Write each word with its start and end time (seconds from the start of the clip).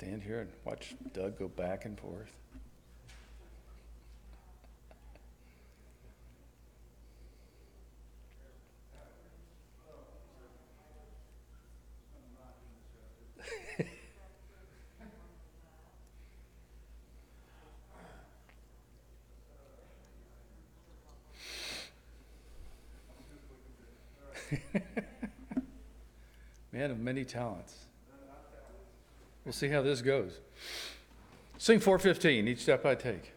stand 0.00 0.22
here 0.22 0.40
and 0.40 0.50
watch 0.64 0.94
Doug 1.12 1.38
go 1.38 1.46
back 1.46 1.84
and 1.84 2.00
forth. 2.00 2.32
Man 26.72 26.90
of 26.90 26.98
many 26.98 27.26
talents. 27.26 27.89
We'll 29.44 29.52
see 29.52 29.68
how 29.68 29.82
this 29.82 30.02
goes. 30.02 30.38
Sing 31.58 31.80
415, 31.80 32.48
each 32.48 32.60
step 32.60 32.84
I 32.86 32.94
take. 32.94 33.32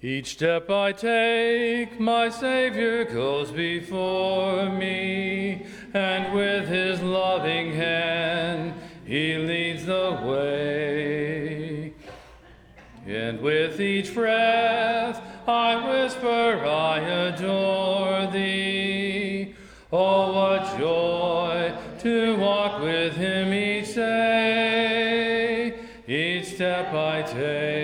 Each 0.00 0.32
step 0.32 0.68
I 0.70 0.90
take, 0.92 2.00
my 2.00 2.28
Savior 2.28 3.04
goes 3.04 3.52
before 3.52 4.68
me, 4.68 5.64
and 5.94 6.34
with 6.34 6.66
his 6.68 7.00
loving 7.00 7.72
hand, 7.72 8.74
he 9.06 9.36
leads 9.36 9.86
the 9.86 10.18
way. 10.24 11.92
And 13.06 13.40
with 13.40 13.80
each 13.80 14.14
breath, 14.14 15.22
I 15.46 15.90
whisper, 15.90 16.64
I 16.66 16.98
adore 17.00 18.30
thee. 18.32 19.54
Oh, 19.92 20.32
what 20.32 20.78
joy 20.78 21.74
to 21.98 22.36
walk 22.38 22.61
step 27.28 27.81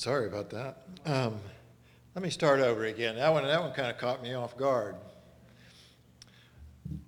Sorry 0.00 0.26
about 0.26 0.48
that. 0.48 0.78
Um, 1.04 1.38
let 2.14 2.22
me 2.22 2.30
start 2.30 2.60
over 2.60 2.86
again. 2.86 3.16
That 3.16 3.34
one, 3.34 3.44
that 3.44 3.60
one 3.60 3.74
kind 3.74 3.90
of 3.90 3.98
caught 3.98 4.22
me 4.22 4.32
off 4.32 4.56
guard. 4.56 4.96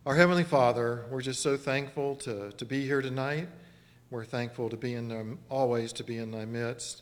Our 0.04 0.14
Heavenly 0.14 0.44
Father, 0.44 1.06
we're 1.10 1.22
just 1.22 1.41
so 1.41 1.56
thankful 1.56 2.16
to, 2.16 2.53
to 2.53 2.64
be 2.66 2.84
here 2.84 3.00
tonight. 3.00 3.48
We're 4.10 4.26
thankful 4.26 4.69
to 4.69 4.76
be 4.76 4.92
in 4.92 5.08
the, 5.08 5.38
always 5.48 5.94
to 5.94 6.04
be 6.04 6.19
in 6.19 6.32
thy 6.32 6.44
midst. 6.44 7.00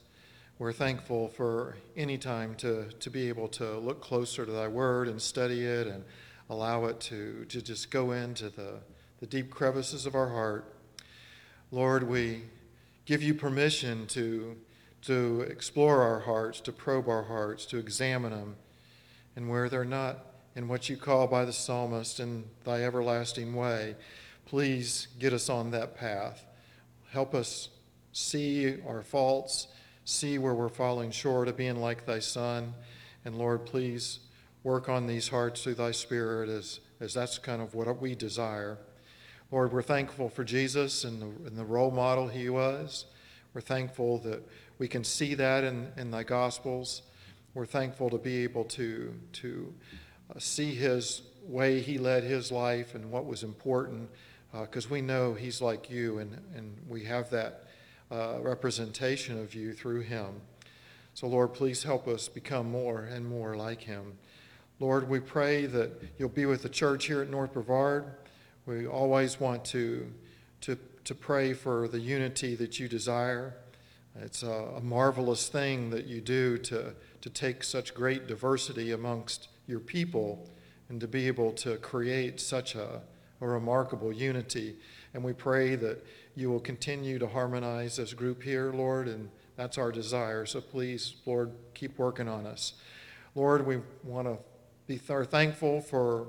We're 0.60 0.72
thankful 0.72 1.26
for 1.26 1.74
any 1.96 2.18
time 2.18 2.54
to, 2.58 2.84
to 2.84 3.10
be 3.10 3.28
able 3.28 3.48
to 3.48 3.76
look 3.80 4.00
closer 4.00 4.46
to 4.46 4.52
thy 4.52 4.68
word 4.68 5.08
and 5.08 5.20
study 5.20 5.64
it 5.64 5.88
and 5.88 6.04
allow 6.48 6.84
it 6.84 7.00
to, 7.00 7.46
to 7.46 7.60
just 7.60 7.90
go 7.90 8.12
into 8.12 8.48
the, 8.48 8.74
the 9.18 9.26
deep 9.26 9.50
crevices 9.50 10.06
of 10.06 10.14
our 10.14 10.28
heart. 10.28 10.72
Lord, 11.72 12.08
we 12.08 12.42
give 13.06 13.24
you 13.24 13.34
permission 13.34 14.06
to, 14.06 14.56
to 15.02 15.42
explore 15.42 16.02
our 16.02 16.20
hearts, 16.20 16.60
to 16.60 16.72
probe 16.72 17.08
our 17.08 17.22
hearts, 17.22 17.66
to 17.66 17.78
examine 17.78 18.32
them. 18.32 18.56
And 19.36 19.48
where 19.48 19.68
they're 19.68 19.84
not 19.84 20.26
in 20.56 20.68
what 20.68 20.88
you 20.88 20.96
call 20.96 21.26
by 21.26 21.44
the 21.44 21.52
psalmist 21.52 22.20
in 22.20 22.44
thy 22.64 22.84
everlasting 22.84 23.54
way, 23.54 23.96
please 24.46 25.08
get 25.18 25.32
us 25.32 25.48
on 25.48 25.70
that 25.70 25.96
path. 25.96 26.44
Help 27.12 27.34
us 27.34 27.68
see 28.12 28.76
our 28.86 29.02
faults, 29.02 29.68
see 30.04 30.38
where 30.38 30.54
we're 30.54 30.68
falling 30.68 31.10
short 31.10 31.48
of 31.48 31.56
being 31.56 31.76
like 31.76 32.04
thy 32.04 32.18
Son. 32.18 32.74
And 33.24 33.36
Lord, 33.36 33.64
please 33.66 34.20
work 34.62 34.88
on 34.88 35.06
these 35.06 35.28
hearts 35.28 35.62
through 35.62 35.74
thy 35.74 35.92
Spirit 35.92 36.48
as, 36.48 36.80
as 37.00 37.14
that's 37.14 37.38
kind 37.38 37.62
of 37.62 37.74
what 37.74 38.00
we 38.00 38.14
desire. 38.14 38.78
Lord, 39.50 39.72
we're 39.72 39.82
thankful 39.82 40.28
for 40.28 40.44
Jesus 40.44 41.04
and 41.04 41.20
the, 41.20 41.26
and 41.48 41.56
the 41.56 41.64
role 41.64 41.90
model 41.90 42.28
he 42.28 42.48
was. 42.48 43.06
We're 43.52 43.60
thankful 43.60 44.18
that 44.18 44.46
we 44.80 44.88
can 44.88 45.04
see 45.04 45.34
that 45.34 45.62
in, 45.62 45.92
in 45.98 46.10
thy 46.10 46.22
Gospels. 46.22 47.02
We're 47.52 47.66
thankful 47.66 48.08
to 48.08 48.16
be 48.16 48.42
able 48.44 48.64
to, 48.64 49.14
to 49.34 49.74
uh, 50.34 50.38
see 50.38 50.74
his 50.74 51.20
way 51.44 51.80
he 51.80 51.98
led 51.98 52.24
his 52.24 52.50
life 52.50 52.94
and 52.94 53.12
what 53.12 53.26
was 53.26 53.42
important 53.42 54.08
because 54.52 54.88
we 54.88 55.02
know 55.02 55.34
he's 55.34 55.60
like 55.60 55.90
you 55.90 56.18
and, 56.18 56.32
and 56.56 56.74
we 56.88 57.04
have 57.04 57.28
that 57.28 57.66
uh, 58.10 58.38
representation 58.40 59.38
of 59.38 59.54
you 59.54 59.74
through 59.74 60.00
him. 60.00 60.40
So, 61.12 61.26
Lord, 61.26 61.52
please 61.52 61.82
help 61.82 62.08
us 62.08 62.26
become 62.26 62.70
more 62.70 63.02
and 63.02 63.28
more 63.28 63.56
like 63.56 63.82
him. 63.82 64.14
Lord, 64.78 65.10
we 65.10 65.20
pray 65.20 65.66
that 65.66 65.90
you'll 66.18 66.30
be 66.30 66.46
with 66.46 66.62
the 66.62 66.70
church 66.70 67.04
here 67.04 67.20
at 67.20 67.28
North 67.28 67.52
Brevard. 67.52 68.06
We 68.64 68.86
always 68.86 69.38
want 69.38 69.62
to, 69.66 70.10
to, 70.62 70.78
to 71.04 71.14
pray 71.14 71.52
for 71.52 71.86
the 71.86 72.00
unity 72.00 72.54
that 72.54 72.80
you 72.80 72.88
desire. 72.88 73.56
It's 74.22 74.42
a, 74.42 74.68
a, 74.76 74.80
marvelous 74.80 75.48
thing 75.48 75.88
that 75.90 76.06
you 76.06 76.20
do 76.20 76.58
to, 76.58 76.94
to 77.22 77.30
take 77.30 77.64
such 77.64 77.94
great 77.94 78.26
diversity 78.26 78.92
amongst 78.92 79.48
your 79.66 79.80
people 79.80 80.50
and 80.90 81.00
to 81.00 81.08
be 81.08 81.26
able 81.26 81.52
to 81.52 81.78
create 81.78 82.38
such 82.38 82.74
a, 82.74 83.00
a 83.40 83.46
remarkable 83.48 84.12
unity. 84.12 84.76
And 85.14 85.24
we 85.24 85.32
pray 85.32 85.74
that 85.76 86.04
you 86.36 86.50
will 86.50 86.60
continue 86.60 87.18
to 87.18 87.26
harmonize 87.26 87.96
this 87.96 88.12
group 88.12 88.42
here, 88.42 88.72
Lord, 88.72 89.08
and 89.08 89.30
that's 89.56 89.78
our 89.78 89.90
desire. 89.90 90.44
So 90.44 90.60
please, 90.60 91.14
Lord, 91.24 91.52
keep 91.72 91.98
working 91.98 92.28
on 92.28 92.46
us. 92.46 92.74
Lord, 93.34 93.66
we 93.66 93.78
want 94.04 94.28
to 94.28 94.36
be 94.86 94.98
th- 94.98 95.28
thankful 95.28 95.80
for 95.80 96.26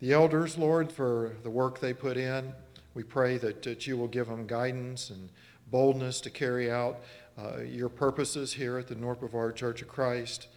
the 0.00 0.12
elders, 0.12 0.58
Lord, 0.58 0.92
for 0.92 1.36
the 1.42 1.50
work 1.50 1.80
they 1.80 1.94
put 1.94 2.18
in. 2.18 2.52
We 2.94 3.04
pray 3.04 3.38
that, 3.38 3.62
that 3.62 3.86
you 3.86 3.96
will 3.96 4.08
give 4.08 4.26
them 4.26 4.46
guidance 4.46 5.08
and 5.08 5.30
boldness 5.70 6.20
to 6.20 6.30
carry 6.30 6.70
out 6.70 7.00
uh, 7.38 7.62
your 7.62 7.88
purposes 7.88 8.52
here 8.52 8.78
at 8.78 8.88
the 8.88 8.94
North 8.94 9.20
Brevard 9.20 9.56
Church 9.56 9.82
of 9.82 9.88
Christ. 9.88 10.48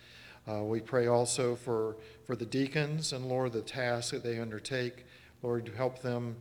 Uh, 0.47 0.63
we 0.63 0.79
pray 0.79 1.07
also 1.07 1.55
for, 1.55 1.95
for 2.25 2.35
the 2.35 2.45
deacons 2.45 3.13
and, 3.13 3.27
Lord, 3.27 3.53
the 3.53 3.61
tasks 3.61 4.11
that 4.11 4.23
they 4.23 4.39
undertake. 4.39 5.05
Lord, 5.41 5.71
help 5.75 6.01
them 6.01 6.35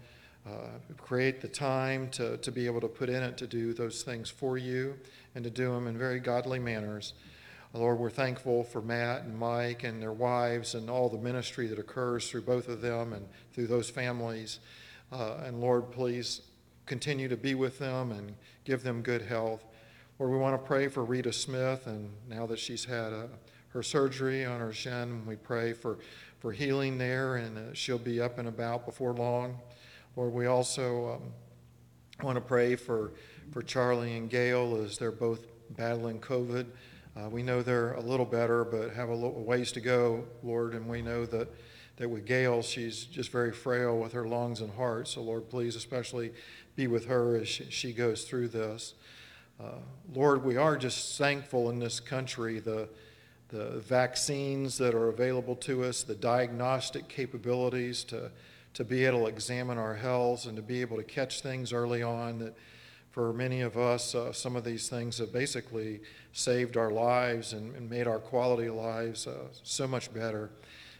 uh, 0.47 0.79
create 0.99 1.41
the 1.41 1.49
time 1.49 2.11
to, 2.11 2.37
to 2.39 2.53
be 2.53 2.67
able 2.67 2.81
to 2.81 2.89
put 2.89 3.09
in 3.09 3.23
it 3.23 3.37
to 3.39 3.47
do 3.47 3.73
those 3.73 4.03
things 4.03 4.29
for 4.29 4.59
you 4.59 4.95
and 5.35 5.43
to 5.45 5.51
do 5.51 5.73
them 5.73 5.87
in 5.87 5.97
very 5.97 6.21
godly 6.21 6.59
manners. 6.59 7.15
Lord, 7.73 7.99
we're 7.99 8.11
thankful 8.11 8.63
for 8.63 8.81
Matt 8.81 9.23
and 9.23 9.37
Mike 9.37 9.83
and 9.83 10.01
their 10.01 10.13
wives 10.13 10.75
and 10.77 10.89
all 10.89 11.09
the 11.09 11.19
ministry 11.19 11.67
that 11.67 11.79
occurs 11.79 12.31
through 12.31 12.43
both 12.43 12.69
of 12.69 12.81
them 12.81 13.13
and 13.13 13.27
through 13.53 13.67
those 13.67 13.91
families. 13.91 14.61
Uh, 15.11 15.39
and 15.45 15.61
Lord, 15.61 15.91
please 15.91 16.43
continue 16.87 17.29
to 17.29 17.37
be 17.37 17.55
with 17.55 17.79
them 17.79 18.13
and 18.13 18.35
give 18.65 18.85
them 18.85 19.03
good 19.03 19.23
health. 19.23 19.65
Lord, 20.21 20.31
we 20.31 20.39
want 20.39 20.55
to 20.55 20.65
pray 20.65 20.87
for 20.87 21.05
Rita 21.05 21.33
Smith, 21.33 21.89
and 21.89 22.09
now 22.29 22.47
that 22.47 22.61
she's 22.61 22.85
had 22.85 23.13
uh, 23.13 23.27
her 23.71 23.83
surgery 23.83 24.45
on 24.45 24.61
her 24.61 24.73
shin, 24.73 25.27
we 25.27 25.35
pray 25.35 25.73
for, 25.73 25.99
for 26.39 26.53
healing 26.53 26.99
there, 26.99 27.35
and 27.35 27.59
uh, 27.59 27.75
she'll 27.75 27.99
be 27.99 28.21
up 28.21 28.39
and 28.39 28.47
about 28.47 28.87
before 28.87 29.13
long. 29.13 29.59
Lord, 30.15 30.33
we 30.33 30.47
also 30.47 31.15
um, 31.15 31.33
want 32.25 32.37
to 32.37 32.41
pray 32.41 32.77
for, 32.77 33.11
for 33.51 33.61
Charlie 33.61 34.17
and 34.17 34.31
Gail 34.31 34.81
as 34.85 34.99
they're 34.99 35.11
both 35.11 35.49
battling 35.71 36.21
COVID. 36.21 36.67
Uh, 37.17 37.29
we 37.29 37.43
know 37.43 37.61
they're 37.61 37.95
a 37.95 38.01
little 38.01 38.25
better, 38.25 38.65
but 38.65 38.95
have 38.95 39.09
a 39.09 39.15
little 39.15 39.43
ways 39.43 39.73
to 39.73 39.81
go, 39.81 40.23
Lord, 40.45 40.75
and 40.75 40.87
we 40.87 41.03
know 41.03 41.27
that, 41.27 41.49
that 41.97 42.09
with 42.09 42.25
Gail, 42.25 42.63
she's 42.63 43.03
just 43.03 43.33
very 43.33 43.51
frail 43.51 43.99
with 43.99 44.13
her 44.13 44.29
lungs 44.29 44.61
and 44.61 44.75
heart. 44.75 45.09
So, 45.09 45.23
Lord, 45.23 45.51
please 45.51 45.75
especially 45.75 46.31
be 46.77 46.87
with 46.87 47.07
her 47.07 47.35
as 47.35 47.49
she, 47.49 47.65
she 47.69 47.93
goes 47.93 48.23
through 48.23 48.49
this. 48.49 48.95
Uh, 49.61 49.79
Lord, 50.12 50.45
we 50.45 50.56
are 50.56 50.77
just 50.77 51.17
thankful 51.17 51.71
in 51.71 51.79
this 51.79 52.01
country, 52.01 52.59
the, 52.59 52.89
the 53.49 53.79
vaccines 53.81 54.79
that 54.79 54.95
are 54.95 55.09
available 55.09 55.55
to 55.56 55.85
us, 55.85 56.03
the 56.03 56.15
diagnostic 56.15 57.09
capabilities 57.09 58.03
to, 58.05 58.31
to 58.75 58.85
be 58.85 59.05
able 59.05 59.21
to 59.21 59.27
examine 59.27 59.79
our 59.79 59.95
health 59.95 60.47
and 60.47 60.56
to 60.56 60.62
be 60.62 60.81
able 60.81 60.97
to 60.97 61.05
catch 61.05 61.41
things 61.41 61.73
early 61.73 62.03
on 62.03 62.39
that 62.41 62.56
for 63.15 63.33
many 63.33 63.61
of 63.61 63.77
us, 63.79 64.17
uh, 64.17 64.33
some 64.33 64.56
of 64.56 64.65
these 64.65 64.89
things 64.89 65.19
have 65.19 65.33
basically 65.33 66.01
saved 66.33 66.77
our 66.77 66.91
lives 66.91 67.53
and, 67.53 67.73
and 67.77 67.89
made 67.89 68.09
our 68.09 68.19
quality 68.19 68.69
lives 68.69 69.29
uh, 69.29 69.35
so 69.62 69.87
much 69.87 70.12
better. 70.12 70.51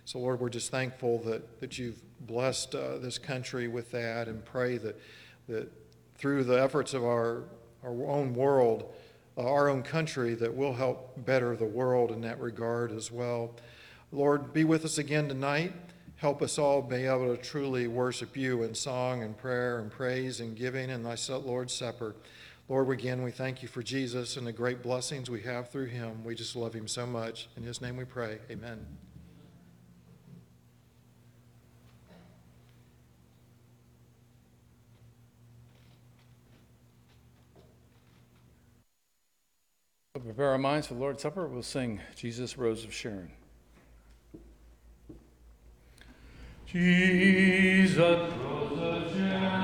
So, 0.05 0.21
Lord, 0.21 0.39
we're 0.39 0.49
just 0.49 0.71
thankful 0.71 1.19
that, 1.25 1.59
that 1.59 1.77
you've 1.77 2.01
blessed 2.21 2.77
uh, 2.77 2.99
this 2.99 3.19
country 3.19 3.67
with 3.67 3.91
that 3.91 4.29
and 4.29 4.45
pray 4.45 4.79
that, 4.79 4.97
that 5.49 5.73
through 6.17 6.45
the 6.45 6.63
efforts 6.63 6.95
of 6.95 7.03
our, 7.03 7.43
our 7.85 8.07
own 8.07 8.35
world, 8.35 8.93
uh, 9.37 9.49
our 9.49 9.69
own 9.69 9.83
country, 9.83 10.35
that 10.35 10.53
we'll 10.53 10.73
help 10.73 11.25
better 11.25 11.57
the 11.57 11.65
world 11.65 12.11
in 12.11 12.21
that 12.23 12.41
regard 12.41 12.93
as 12.93 13.11
well. 13.11 13.55
Lord, 14.13 14.53
be 14.53 14.65
with 14.65 14.85
us 14.85 14.99
again 14.99 15.29
tonight. 15.29 15.73
Help 16.17 16.41
us 16.41 16.59
all 16.59 16.81
be 16.81 17.05
able 17.05 17.37
to 17.37 17.43
truly 17.43 17.87
worship 17.87 18.37
you 18.37 18.63
in 18.63 18.75
song 18.75 19.23
and 19.23 19.37
prayer 19.37 19.81
and 19.81 19.91
praise 19.91 20.41
and 20.41 20.57
giving 20.57 20.89
in 20.89 21.03
thy 21.03 21.17
Lord's 21.29 21.75
Supper. 21.75 22.15
Lord, 22.69 22.89
again, 22.89 23.23
we 23.23 23.31
thank 23.31 23.63
you 23.63 23.69
for 23.69 23.83
Jesus 23.83 24.37
and 24.37 24.47
the 24.47 24.53
great 24.53 24.83
blessings 24.83 25.29
we 25.29 25.43
have 25.43 25.69
through 25.69 25.87
him. 25.87 26.25
We 26.25 26.35
just 26.35 26.57
love 26.57 26.73
him 26.73 26.89
so 26.89 27.07
much. 27.07 27.49
In 27.57 27.63
his 27.63 27.83
name 27.83 27.97
we 27.97 28.05
pray. 28.05 28.39
Amen. 28.51 29.04
Prepare 40.21 40.51
our 40.51 40.59
minds 40.59 40.87
for 40.87 40.95
the 40.95 41.01
Lord's 41.01 41.23
Supper. 41.23 41.45
We'll 41.49 41.65
sing 41.65 42.01
Jesus 42.15 42.57
Rose 42.57 42.85
of 42.85 42.95
Sharon. 42.95 43.33
Jesus 46.67 47.99
Rose 47.99 48.79
of 48.79 49.13
Sharon. 49.13 49.55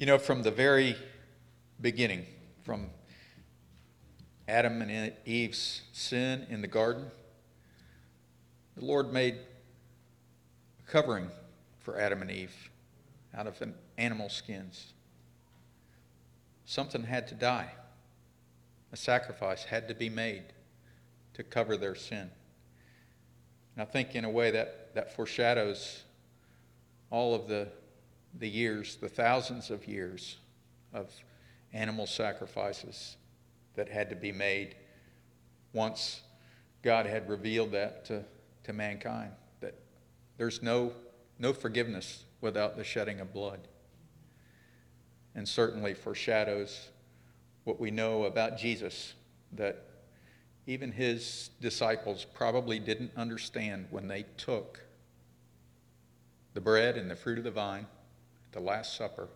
You 0.00 0.06
know, 0.06 0.16
from 0.16 0.42
the 0.42 0.50
very 0.50 0.96
beginning, 1.78 2.24
from 2.62 2.88
Adam 4.48 4.80
and 4.80 5.12
Eve's 5.26 5.82
sin 5.92 6.46
in 6.48 6.62
the 6.62 6.66
garden, 6.66 7.10
the 8.78 8.84
Lord 8.86 9.12
made 9.12 9.34
a 9.34 10.90
covering 10.90 11.28
for 11.80 12.00
Adam 12.00 12.22
and 12.22 12.30
Eve 12.30 12.70
out 13.34 13.46
of 13.46 13.62
animal 13.98 14.30
skins. 14.30 14.94
Something 16.64 17.02
had 17.02 17.28
to 17.28 17.34
die. 17.34 17.70
A 18.94 18.96
sacrifice 18.96 19.64
had 19.64 19.86
to 19.88 19.94
be 19.94 20.08
made 20.08 20.44
to 21.34 21.42
cover 21.42 21.76
their 21.76 21.94
sin. 21.94 22.30
And 23.76 23.82
I 23.82 23.84
think, 23.84 24.14
in 24.14 24.24
a 24.24 24.30
way, 24.30 24.50
that, 24.50 24.94
that 24.94 25.14
foreshadows 25.14 26.04
all 27.10 27.34
of 27.34 27.48
the 27.48 27.68
the 28.38 28.48
years, 28.48 28.96
the 28.96 29.08
thousands 29.08 29.70
of 29.70 29.86
years 29.86 30.36
of 30.92 31.10
animal 31.72 32.06
sacrifices 32.06 33.16
that 33.74 33.88
had 33.88 34.10
to 34.10 34.16
be 34.16 34.32
made 34.32 34.74
once 35.72 36.22
God 36.82 37.06
had 37.06 37.28
revealed 37.28 37.72
that 37.72 38.04
to, 38.06 38.24
to 38.64 38.72
mankind, 38.72 39.32
that 39.60 39.74
there's 40.36 40.62
no, 40.62 40.92
no 41.38 41.52
forgiveness 41.52 42.24
without 42.40 42.76
the 42.76 42.84
shedding 42.84 43.20
of 43.20 43.32
blood. 43.32 43.60
And 45.34 45.48
certainly 45.48 45.94
foreshadows 45.94 46.88
what 47.64 47.78
we 47.78 47.90
know 47.90 48.24
about 48.24 48.58
Jesus, 48.58 49.14
that 49.52 49.84
even 50.66 50.90
his 50.90 51.50
disciples 51.60 52.26
probably 52.34 52.78
didn't 52.78 53.12
understand 53.16 53.86
when 53.90 54.08
they 54.08 54.24
took 54.36 54.80
the 56.54 56.60
bread 56.60 56.96
and 56.96 57.10
the 57.10 57.16
fruit 57.16 57.38
of 57.38 57.44
the 57.44 57.50
vine 57.50 57.86
the 58.52 58.60
Last 58.60 58.96
Supper, 58.96 59.28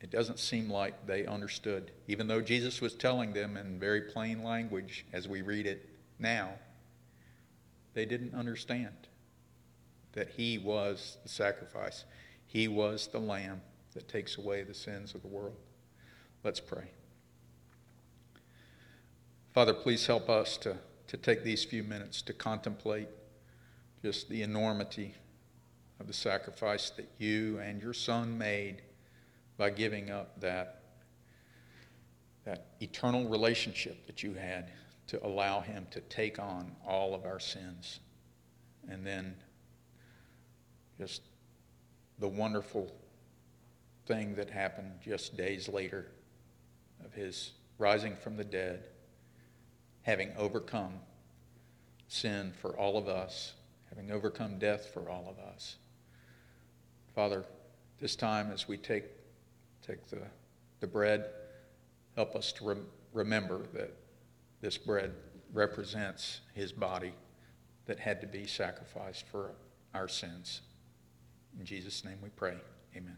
it 0.00 0.10
doesn't 0.10 0.38
seem 0.38 0.70
like 0.70 1.06
they 1.06 1.26
understood. 1.26 1.90
Even 2.06 2.26
though 2.26 2.40
Jesus 2.40 2.80
was 2.80 2.94
telling 2.94 3.32
them 3.32 3.56
in 3.56 3.78
very 3.78 4.02
plain 4.02 4.42
language 4.42 5.06
as 5.12 5.26
we 5.26 5.42
read 5.42 5.66
it 5.66 5.88
now, 6.18 6.50
they 7.94 8.04
didn't 8.04 8.34
understand 8.34 8.94
that 10.12 10.28
He 10.36 10.58
was 10.58 11.18
the 11.22 11.28
sacrifice, 11.28 12.04
He 12.46 12.68
was 12.68 13.08
the 13.08 13.18
Lamb 13.18 13.62
that 13.94 14.08
takes 14.08 14.36
away 14.36 14.62
the 14.62 14.74
sins 14.74 15.14
of 15.14 15.22
the 15.22 15.28
world. 15.28 15.56
Let's 16.44 16.60
pray. 16.60 16.90
Father, 19.52 19.72
please 19.72 20.06
help 20.06 20.28
us 20.28 20.58
to, 20.58 20.76
to 21.06 21.16
take 21.16 21.42
these 21.42 21.64
few 21.64 21.82
minutes 21.82 22.20
to 22.22 22.34
contemplate 22.34 23.08
just 24.02 24.28
the 24.28 24.42
enormity 24.42 25.14
of 25.98 26.06
the 26.06 26.12
sacrifice 26.12 26.90
that 26.90 27.08
you 27.18 27.58
and 27.58 27.82
your 27.82 27.94
Son 27.94 28.36
made 28.36 28.82
by 29.56 29.70
giving 29.70 30.10
up 30.10 30.38
that, 30.40 30.82
that 32.44 32.66
eternal 32.80 33.28
relationship 33.28 34.06
that 34.06 34.22
you 34.22 34.34
had 34.34 34.70
to 35.06 35.24
allow 35.24 35.60
Him 35.60 35.86
to 35.92 36.00
take 36.02 36.38
on 36.38 36.72
all 36.86 37.14
of 37.14 37.24
our 37.24 37.40
sins. 37.40 38.00
And 38.88 39.06
then 39.06 39.34
just 40.98 41.22
the 42.18 42.28
wonderful 42.28 42.92
thing 44.06 44.34
that 44.34 44.50
happened 44.50 44.92
just 45.02 45.36
days 45.36 45.68
later 45.68 46.06
of 47.04 47.12
His 47.14 47.52
rising 47.78 48.16
from 48.16 48.36
the 48.36 48.44
dead, 48.44 48.84
having 50.02 50.32
overcome 50.36 50.94
sin 52.08 52.52
for 52.60 52.76
all 52.76 52.96
of 52.98 53.08
us, 53.08 53.54
having 53.88 54.10
overcome 54.10 54.58
death 54.58 54.90
for 54.92 55.08
all 55.10 55.26
of 55.28 55.38
us. 55.52 55.76
Father, 57.16 57.46
this 57.98 58.14
time 58.14 58.52
as 58.52 58.68
we 58.68 58.76
take 58.76 59.04
take 59.86 60.06
the, 60.08 60.20
the 60.80 60.86
bread. 60.86 61.30
Help 62.14 62.36
us 62.36 62.52
to 62.52 62.68
rem- 62.68 62.86
remember 63.14 63.62
that 63.72 63.96
this 64.60 64.76
bread 64.76 65.14
represents 65.54 66.40
his 66.52 66.72
body 66.72 67.14
that 67.86 67.98
had 67.98 68.20
to 68.20 68.26
be 68.26 68.46
sacrificed 68.46 69.26
for 69.28 69.52
our 69.94 70.08
sins. 70.08 70.60
In 71.58 71.64
Jesus' 71.64 72.04
name 72.04 72.18
we 72.22 72.28
pray. 72.28 72.56
Amen. 72.94 73.16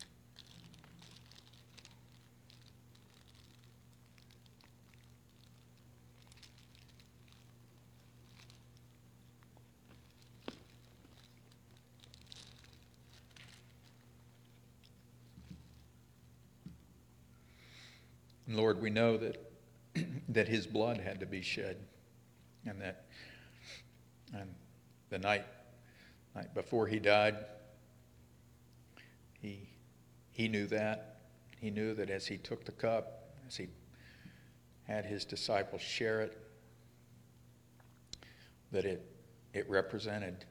And 18.49 18.57
Lord, 18.57 18.81
we 18.81 18.89
know 18.89 19.19
that, 19.19 19.37
that 20.31 20.49
his 20.49 20.67
blood 20.67 20.99
had 20.99 21.21
to 21.21 21.27
be 21.27 21.43
shed 21.43 21.77
and 22.67 22.81
that 22.81 23.05
and 24.35 24.55
the 25.11 25.19
night, 25.19 25.47
night 26.35 26.53
before 26.55 26.87
he 26.87 26.99
died, 26.99 27.37
he, 29.41 29.69
he 30.31 30.49
knew 30.49 30.67
that. 30.67 31.21
He 31.61 31.71
knew 31.71 31.95
that 31.95 32.11
as 32.11 32.27
he 32.27 32.37
took 32.37 32.65
the 32.65 32.73
cup, 32.73 33.35
as 33.47 33.57
he 33.57 33.69
had 34.87 35.05
his 35.05 35.25
disciples 35.25 35.81
share 35.81 36.21
it, 36.21 36.39
that 38.71 38.85
it, 38.85 39.11
it 39.55 39.69
represented, 39.69 40.45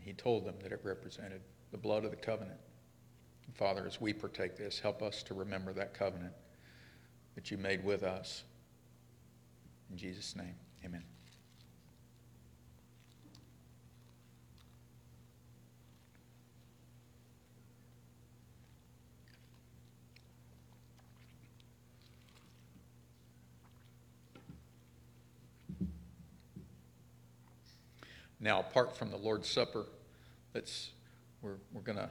he 0.00 0.12
told 0.12 0.46
them 0.46 0.54
that 0.62 0.72
it 0.72 0.80
represented 0.82 1.42
the 1.72 1.78
blood 1.78 2.04
of 2.04 2.10
the 2.10 2.16
covenant. 2.16 2.58
Father, 3.54 3.84
as 3.86 4.00
we 4.00 4.12
partake 4.12 4.56
this, 4.56 4.78
help 4.78 5.02
us 5.02 5.22
to 5.24 5.34
remember 5.34 5.72
that 5.72 5.92
covenant 5.92 6.32
that 7.34 7.50
you 7.50 7.56
made 7.56 7.84
with 7.84 8.02
us. 8.02 8.44
In 9.90 9.96
Jesus' 9.96 10.36
name, 10.36 10.54
amen. 10.84 11.04
Now, 28.42 28.60
apart 28.60 28.96
from 28.96 29.10
the 29.10 29.18
Lord's 29.18 29.50
Supper, 29.50 29.84
let's, 30.54 30.90
we're, 31.42 31.56
we're 31.74 31.82
going 31.82 31.98
to 31.98 32.08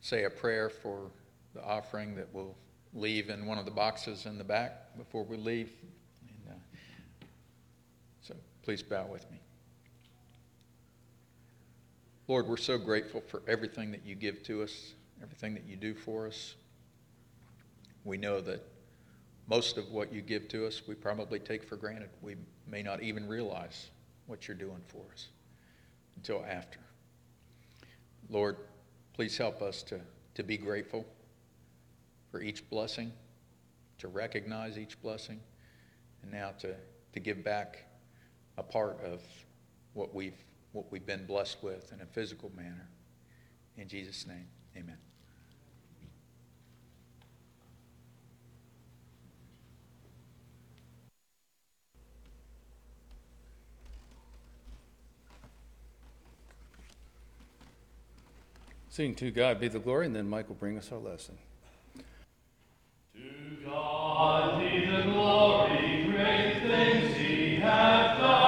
say 0.00 0.24
a 0.24 0.30
prayer 0.30 0.68
for 0.68 1.10
the 1.54 1.64
offering 1.64 2.14
that 2.16 2.32
will 2.34 2.54
leave 2.94 3.30
in 3.30 3.46
one 3.46 3.58
of 3.58 3.64
the 3.64 3.70
boxes 3.70 4.26
in 4.26 4.38
the 4.38 4.44
back 4.44 4.96
before 4.96 5.24
we 5.24 5.36
leave. 5.36 5.70
And, 6.28 6.54
uh, 6.54 7.26
so 8.22 8.34
please 8.62 8.82
bow 8.82 9.06
with 9.06 9.30
me. 9.30 9.38
Lord, 12.28 12.48
we're 12.48 12.56
so 12.56 12.76
grateful 12.76 13.22
for 13.28 13.42
everything 13.46 13.92
that 13.92 14.04
you 14.04 14.14
give 14.14 14.42
to 14.44 14.62
us, 14.62 14.94
everything 15.22 15.54
that 15.54 15.64
you 15.64 15.76
do 15.76 15.94
for 15.94 16.26
us. 16.26 16.56
We 18.04 18.16
know 18.16 18.40
that 18.40 18.66
most 19.48 19.78
of 19.78 19.90
what 19.92 20.12
you 20.12 20.22
give 20.22 20.48
to 20.48 20.66
us, 20.66 20.82
we 20.88 20.94
probably 20.94 21.38
take 21.38 21.62
for 21.62 21.76
granted. 21.76 22.10
We 22.20 22.34
may 22.66 22.82
not 22.82 23.02
even 23.02 23.28
realize 23.28 23.90
what 24.26 24.48
you're 24.48 24.56
doing 24.56 24.82
for 24.88 25.02
us 25.12 25.28
until 26.16 26.44
after. 26.48 26.80
Lord, 28.28 28.56
please 29.12 29.38
help 29.38 29.62
us 29.62 29.84
to, 29.84 30.00
to 30.34 30.42
be 30.42 30.56
grateful 30.56 31.06
for 32.36 32.42
each 32.42 32.68
blessing, 32.68 33.10
to 33.96 34.08
recognize 34.08 34.76
each 34.76 35.00
blessing, 35.00 35.40
and 36.22 36.30
now 36.30 36.50
to, 36.58 36.74
to 37.14 37.18
give 37.18 37.42
back 37.42 37.86
a 38.58 38.62
part 38.62 39.00
of 39.02 39.22
what 39.94 40.14
we've, 40.14 40.36
what 40.72 40.92
we've 40.92 41.06
been 41.06 41.24
blessed 41.24 41.62
with 41.62 41.90
in 41.94 42.02
a 42.02 42.04
physical 42.04 42.52
manner. 42.54 42.90
In 43.78 43.88
Jesus' 43.88 44.26
name, 44.26 44.48
amen. 44.76 44.98
Sing 58.90 59.14
to 59.14 59.30
God 59.30 59.58
be 59.58 59.68
the 59.68 59.78
glory, 59.78 60.04
and 60.04 60.14
then 60.14 60.28
Mike 60.28 60.50
will 60.50 60.56
bring 60.56 60.76
us 60.76 60.92
our 60.92 60.98
lesson. 60.98 61.38
God 63.66 64.60
be 64.60 64.86
the 64.86 65.02
glory, 65.02 66.04
great 66.08 66.62
things 66.62 67.16
he 67.16 67.56
hath 67.56 68.18
done. 68.18 68.45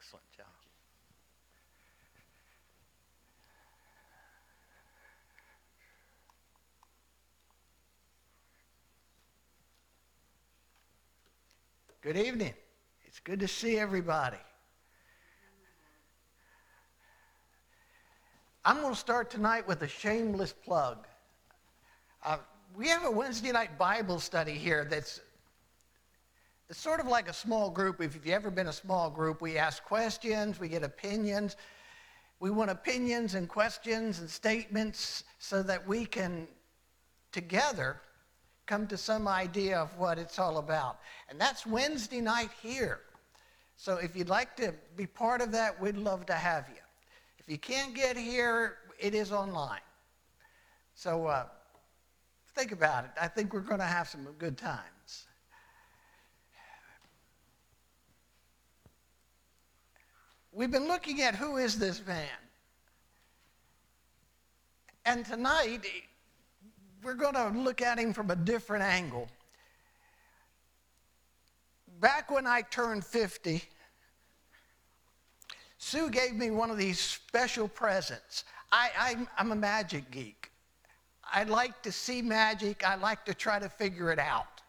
Excellent 0.00 0.24
job. 0.34 0.46
Good 12.00 12.16
evening. 12.16 12.54
It's 13.04 13.20
good 13.20 13.40
to 13.40 13.48
see 13.48 13.78
everybody. 13.78 14.38
I'm 18.64 18.80
going 18.80 18.94
to 18.94 18.98
start 18.98 19.28
tonight 19.30 19.68
with 19.68 19.82
a 19.82 19.88
shameless 19.88 20.54
plug. 20.54 21.06
Uh, 22.24 22.38
we 22.74 22.88
have 22.88 23.04
a 23.04 23.10
Wednesday 23.10 23.52
night 23.52 23.76
Bible 23.76 24.18
study 24.18 24.54
here 24.54 24.86
that's 24.88 25.20
it's 26.70 26.80
sort 26.80 27.00
of 27.00 27.08
like 27.08 27.28
a 27.28 27.32
small 27.32 27.68
group. 27.68 28.00
If 28.00 28.14
you've 28.14 28.28
ever 28.28 28.48
been 28.48 28.68
a 28.68 28.72
small 28.72 29.10
group, 29.10 29.42
we 29.42 29.58
ask 29.58 29.82
questions, 29.82 30.60
we 30.60 30.68
get 30.68 30.84
opinions. 30.84 31.56
We 32.38 32.50
want 32.52 32.70
opinions 32.70 33.34
and 33.34 33.48
questions 33.48 34.20
and 34.20 34.30
statements 34.30 35.24
so 35.40 35.64
that 35.64 35.84
we 35.84 36.06
can 36.06 36.46
together 37.32 38.00
come 38.66 38.86
to 38.86 38.96
some 38.96 39.26
idea 39.26 39.78
of 39.78 39.98
what 39.98 40.16
it's 40.16 40.38
all 40.38 40.58
about. 40.58 41.00
And 41.28 41.40
that's 41.40 41.66
Wednesday 41.66 42.20
night 42.20 42.50
here. 42.62 43.00
So 43.76 43.96
if 43.96 44.14
you'd 44.14 44.28
like 44.28 44.54
to 44.56 44.72
be 44.96 45.06
part 45.06 45.40
of 45.40 45.50
that, 45.50 45.80
we'd 45.82 45.96
love 45.96 46.24
to 46.26 46.34
have 46.34 46.68
you. 46.68 46.82
If 47.40 47.48
you 47.48 47.58
can't 47.58 47.96
get 47.96 48.16
here, 48.16 48.76
it 48.96 49.12
is 49.12 49.32
online. 49.32 49.80
So 50.94 51.26
uh, 51.26 51.46
think 52.54 52.70
about 52.70 53.06
it. 53.06 53.10
I 53.20 53.26
think 53.26 53.52
we're 53.52 53.58
going 53.58 53.80
to 53.80 53.86
have 53.86 54.08
some 54.08 54.24
good 54.38 54.56
times. 54.56 54.99
We've 60.52 60.70
been 60.70 60.88
looking 60.88 61.22
at 61.22 61.34
who 61.34 61.56
is 61.56 61.78
this 61.78 62.04
man. 62.06 62.26
And 65.04 65.24
tonight, 65.24 65.86
we're 67.02 67.14
going 67.14 67.34
to 67.34 67.48
look 67.48 67.80
at 67.80 67.98
him 67.98 68.12
from 68.12 68.30
a 68.30 68.36
different 68.36 68.84
angle. 68.84 69.28
Back 72.00 72.30
when 72.30 72.46
I 72.46 72.62
turned 72.62 73.04
50, 73.04 73.62
Sue 75.78 76.10
gave 76.10 76.34
me 76.34 76.50
one 76.50 76.70
of 76.70 76.76
these 76.76 77.00
special 77.00 77.68
presents. 77.68 78.44
I, 78.72 79.16
am 79.38 79.52
a 79.52 79.56
magic 79.56 80.10
geek. 80.10 80.50
I 81.32 81.44
like 81.44 81.82
to 81.82 81.92
see 81.92 82.22
magic, 82.22 82.86
I 82.86 82.96
like 82.96 83.24
to 83.24 83.34
try 83.34 83.58
to 83.58 83.68
figure 83.68 84.12
it 84.12 84.18
out. 84.18 84.60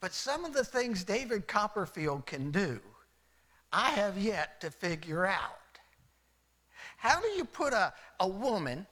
But 0.00 0.12
some 0.12 0.44
of 0.44 0.52
the 0.52 0.64
things 0.64 1.04
David 1.04 1.48
Copperfield 1.48 2.26
can 2.26 2.50
do, 2.50 2.80
I 3.72 3.90
have 3.90 4.16
yet 4.18 4.60
to 4.60 4.70
figure 4.70 5.26
out. 5.26 5.58
How 6.96 7.20
do 7.20 7.28
you 7.28 7.44
put 7.44 7.72
a, 7.72 7.92
a 8.20 8.26
woman 8.26 8.86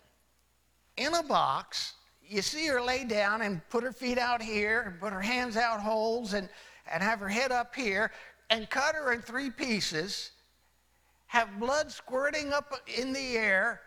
in 0.96 1.14
a 1.14 1.22
box? 1.22 1.94
You 2.22 2.42
see 2.42 2.66
her 2.66 2.80
lay 2.80 3.04
down 3.04 3.42
and 3.42 3.66
put 3.68 3.82
her 3.84 3.92
feet 3.92 4.18
out 4.18 4.42
here 4.42 4.82
and 4.82 5.00
put 5.00 5.12
her 5.12 5.20
hands 5.20 5.56
out 5.56 5.80
holes 5.80 6.34
and, 6.34 6.48
and 6.90 7.02
have 7.02 7.20
her 7.20 7.28
head 7.28 7.52
up 7.52 7.74
here 7.74 8.12
and 8.50 8.68
cut 8.70 8.94
her 8.94 9.12
in 9.12 9.22
three 9.22 9.50
pieces, 9.50 10.32
have 11.26 11.58
blood 11.58 11.90
squirting 11.90 12.52
up 12.52 12.72
in 12.96 13.12
the 13.12 13.36
air, 13.36 13.80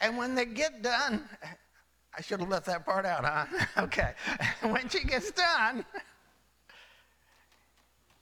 and 0.00 0.16
when 0.16 0.34
they 0.34 0.46
get 0.46 0.82
done, 0.82 1.28
I 2.16 2.22
should 2.22 2.40
have 2.40 2.48
left 2.48 2.66
that 2.66 2.84
part 2.84 3.06
out, 3.06 3.24
huh? 3.24 3.46
okay. 3.84 4.14
when 4.62 4.88
she 4.88 5.04
gets 5.04 5.30
done, 5.30 5.84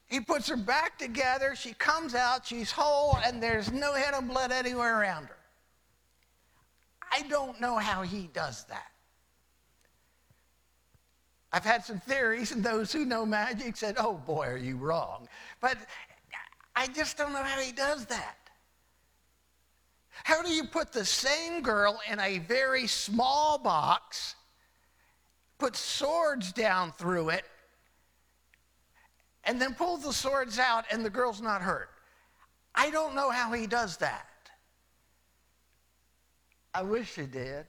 he 0.09 0.21
puts 0.21 0.49
her 0.49 0.57
back 0.57 0.99
together. 0.99 1.55
She 1.55 1.75
comes 1.75 2.15
out, 2.15 2.47
she's 2.47 2.71
whole, 2.71 3.19
and 3.25 3.43
there's 3.43 3.71
no 3.71 3.93
head 3.93 4.15
of 4.15 4.27
blood 4.27 4.53
anywhere 4.53 5.01
around 5.01 5.27
her. 5.27 5.37
I 7.13 7.23
don't 7.23 7.61
know 7.61 7.77
how 7.77 8.03
he 8.03 8.29
does 8.33 8.65
that. 8.65 8.91
I've 11.53 11.65
had 11.65 11.85
some 11.85 12.01
theories, 12.01 12.53
and 12.53 12.63
those 12.63 12.93
who 12.93 13.05
know 13.05 13.25
magic 13.25 13.77
said, 13.77 13.97
oh 13.99 14.15
boy, 14.15 14.47
are 14.47 14.57
you 14.59 14.77
wrong. 14.77 15.29
But 15.61 15.79
I 16.77 16.87
just 16.89 17.17
don't 17.17 17.33
know 17.33 17.43
how 17.43 17.61
he 17.61 17.73
does 17.73 18.07
that. 18.07 18.37
How 20.25 20.43
do 20.43 20.53
you 20.53 20.65
put 20.65 20.93
the 20.93 21.05
same 21.05 21.63
girl 21.63 22.01
in 22.11 22.19
a 22.21 22.39
very 22.39 22.87
small 22.87 23.57
box, 23.57 24.35
put 25.59 25.77
swords 25.77 26.53
down 26.53 26.93
through 26.93 27.31
it, 27.31 27.45
and 29.45 29.61
then 29.61 29.75
pull 29.75 29.97
the 29.97 30.13
swords 30.13 30.59
out 30.59 30.85
and 30.91 31.05
the 31.05 31.11
girl's 31.11 31.41
not 31.41 31.63
hurt. 31.63 31.91
I 32.75 32.91
don't 32.91 33.15
know 33.15 33.31
how 33.31 33.53
he 33.53 33.67
does 33.67 33.97
that. 33.99 34.27
I 36.75 36.83
wish 36.83 37.15
he 37.15 37.27
did. 37.27 37.67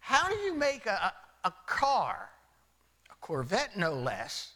How 0.00 0.28
do 0.28 0.34
you 0.34 0.54
make 0.54 0.86
a, 0.86 1.12
a 1.44 1.52
car, 1.66 2.28
a 3.10 3.14
Corvette 3.20 3.76
no 3.76 3.92
less, 3.92 4.54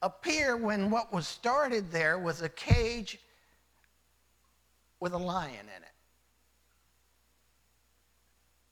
appear 0.00 0.56
when 0.56 0.90
what 0.90 1.12
was 1.12 1.28
started 1.28 1.90
there 1.90 2.18
was 2.18 2.40
a 2.40 2.48
cage 2.48 3.18
with 5.00 5.12
a 5.12 5.18
lion 5.18 5.52
in 5.52 5.82
it? 5.82 5.97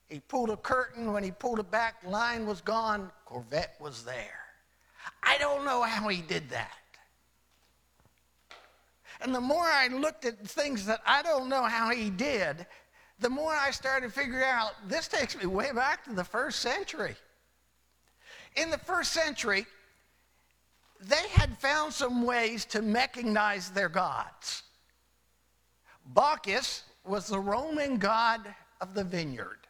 He 0.09 0.21
pulled 0.21 0.51
a 0.51 0.57
curtain. 0.57 1.13
When 1.13 1.25
he 1.25 1.31
pulled 1.31 1.59
it 1.59 1.71
back, 1.71 1.97
line 2.05 2.47
was 2.47 2.61
gone. 2.61 3.11
Corvette 3.25 3.77
was 3.81 4.05
there. 4.05 4.41
I 5.23 5.37
don't 5.39 5.65
know 5.65 5.83
how 5.83 6.09
he 6.09 6.23
did 6.23 6.49
that. 6.51 6.73
And 9.21 9.35
the 9.35 9.41
more 9.41 9.65
I 9.65 9.89
looked 9.89 10.25
at 10.25 10.39
things 10.47 10.87
that 10.87 11.01
I 11.07 11.23
don't 11.23 11.49
know 11.49 11.65
how 11.65 11.91
he 11.91 12.11
did, 12.11 12.67
the 13.19 13.31
more 13.31 13.53
I 13.53 13.71
started 13.71 14.13
figuring 14.13 14.45
out 14.45 14.73
this 14.87 15.09
takes 15.09 15.37
me 15.37 15.47
way 15.47 15.73
back 15.73 16.05
to 16.05 16.13
the 16.13 16.25
first 16.25 16.61
century. 16.61 17.17
In 18.57 18.71
the 18.71 18.79
first 18.79 19.13
century, 19.13 19.67
they 21.01 21.29
had 21.33 21.57
found 21.59 21.93
some 21.93 22.23
ways 22.23 22.65
to 22.67 22.81
mechanize 22.81 23.73
their 23.73 23.89
gods. 23.89 24.63
Bacchus 26.15 26.85
was 27.05 27.27
the 27.27 27.41
Roman 27.41 27.97
god 27.97 28.55
of 28.81 28.95
the 28.95 29.05
vineyard 29.05 29.66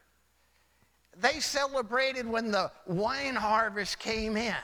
they 1.19 1.39
celebrated 1.39 2.27
when 2.27 2.51
the 2.51 2.71
wine 2.85 3.35
harvest 3.35 3.99
came 3.99 4.37
in. 4.37 4.55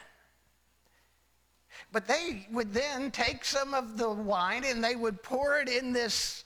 But 1.91 2.07
they 2.07 2.47
would 2.51 2.73
then 2.73 3.11
take 3.11 3.43
some 3.43 3.73
of 3.73 3.97
the 3.97 4.09
wine 4.09 4.63
and 4.65 4.83
they 4.83 4.95
would 4.95 5.23
pour 5.23 5.57
it 5.57 5.67
in 5.69 5.93
this 5.93 6.43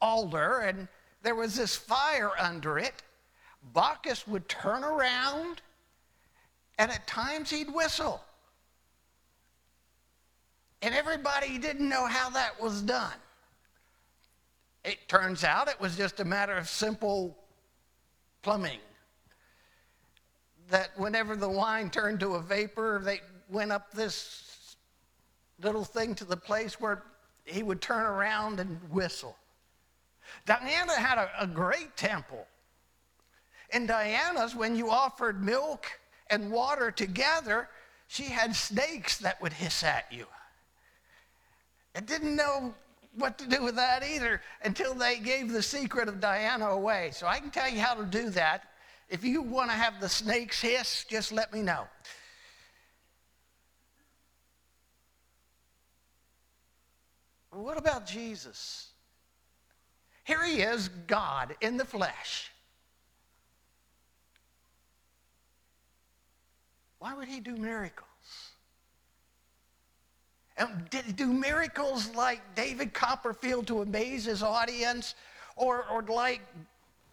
altar, 0.00 0.60
and 0.60 0.88
there 1.22 1.34
was 1.34 1.56
this 1.56 1.76
fire 1.76 2.30
under 2.38 2.78
it. 2.78 3.02
Bacchus 3.72 4.26
would 4.26 4.48
turn 4.48 4.84
around, 4.84 5.62
and 6.78 6.90
at 6.90 7.06
times 7.06 7.50
he'd 7.50 7.72
whistle. 7.72 8.22
And 10.82 10.94
everybody 10.94 11.58
didn't 11.58 11.88
know 11.88 12.06
how 12.06 12.28
that 12.30 12.60
was 12.60 12.82
done. 12.82 13.14
It 14.84 15.08
turns 15.08 15.44
out 15.44 15.68
it 15.68 15.80
was 15.80 15.96
just 15.96 16.20
a 16.20 16.24
matter 16.24 16.54
of 16.56 16.68
simple 16.68 17.38
plumbing 18.42 18.80
that 20.70 20.90
whenever 20.96 21.36
the 21.36 21.48
wine 21.48 21.90
turned 21.90 22.20
to 22.20 22.34
a 22.34 22.40
vapor, 22.40 23.00
they 23.04 23.20
went 23.48 23.72
up 23.72 23.92
this 23.92 24.76
little 25.60 25.84
thing 25.84 26.14
to 26.16 26.24
the 26.24 26.36
place 26.36 26.80
where 26.80 27.02
he 27.44 27.62
would 27.62 27.80
turn 27.80 28.04
around 28.04 28.60
and 28.60 28.80
whistle. 28.90 29.36
Diana 30.46 30.92
had 30.92 31.18
a, 31.18 31.30
a 31.40 31.46
great 31.46 31.96
temple. 31.96 32.46
In 33.72 33.86
Diana's, 33.86 34.54
when 34.54 34.76
you 34.76 34.90
offered 34.90 35.42
milk 35.42 35.86
and 36.30 36.50
water 36.50 36.90
together, 36.90 37.68
she 38.08 38.24
had 38.24 38.54
snakes 38.54 39.18
that 39.18 39.40
would 39.42 39.52
hiss 39.52 39.82
at 39.82 40.06
you. 40.10 40.26
I 41.94 42.00
didn't 42.00 42.34
know 42.34 42.74
what 43.16 43.38
to 43.38 43.46
do 43.46 43.62
with 43.62 43.76
that 43.76 44.02
either 44.04 44.40
until 44.64 44.94
they 44.94 45.18
gave 45.18 45.52
the 45.52 45.62
secret 45.62 46.08
of 46.08 46.20
Diana 46.20 46.66
away. 46.66 47.10
So 47.12 47.26
I 47.26 47.38
can 47.38 47.50
tell 47.50 47.68
you 47.68 47.80
how 47.80 47.94
to 47.94 48.04
do 48.04 48.30
that 48.30 48.64
if 49.08 49.24
you 49.24 49.42
want 49.42 49.70
to 49.70 49.76
have 49.76 50.00
the 50.00 50.08
snakes 50.08 50.60
hiss, 50.60 51.04
just 51.08 51.32
let 51.32 51.52
me 51.52 51.62
know. 51.62 51.86
What 57.50 57.78
about 57.78 58.06
Jesus? 58.06 58.88
Here 60.24 60.44
he 60.44 60.62
is, 60.62 60.88
God 61.06 61.54
in 61.60 61.76
the 61.76 61.84
flesh. 61.84 62.50
Why 66.98 67.14
would 67.14 67.28
he 67.28 67.38
do 67.40 67.56
miracles? 67.56 68.08
And 70.56 70.88
did 70.88 71.04
he 71.04 71.12
do 71.12 71.26
miracles 71.26 72.14
like 72.14 72.40
David 72.54 72.94
Copperfield 72.94 73.66
to 73.66 73.82
amaze 73.82 74.24
his 74.24 74.42
audience? 74.42 75.14
Or, 75.56 75.84
or 75.90 76.02
like 76.02 76.40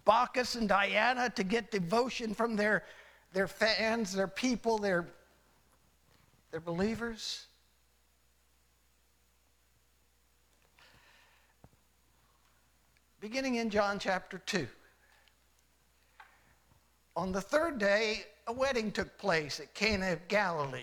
Bacchus 0.05 0.55
and 0.55 0.67
Diana 0.67 1.29
to 1.35 1.43
get 1.43 1.71
devotion 1.71 2.33
from 2.33 2.55
their, 2.55 2.83
their 3.33 3.47
fans, 3.47 4.13
their 4.13 4.27
people, 4.27 4.77
their 4.77 5.05
They're 6.51 6.59
believers. 6.59 7.45
Beginning 13.19 13.55
in 13.55 13.69
John 13.69 13.99
chapter 13.99 14.39
2. 14.39 14.67
On 17.15 17.31
the 17.31 17.41
third 17.41 17.77
day, 17.77 18.25
a 18.47 18.53
wedding 18.53 18.91
took 18.91 19.17
place 19.17 19.59
at 19.59 19.73
Cana 19.75 20.13
of 20.13 20.27
Galilee. 20.27 20.81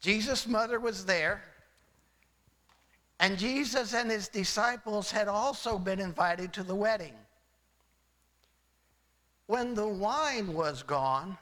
Jesus' 0.00 0.46
mother 0.46 0.80
was 0.80 1.06
there, 1.06 1.42
and 3.24 3.38
Jesus 3.38 3.94
and 3.94 4.10
his 4.10 4.28
disciples 4.28 5.10
had 5.10 5.28
also 5.28 5.78
been 5.78 5.98
invited 5.98 6.52
to 6.52 6.62
the 6.62 6.74
wedding. 6.74 7.14
When 9.46 9.72
the 9.72 9.88
wine 9.88 10.52
was 10.52 10.82
gone, 10.82 11.38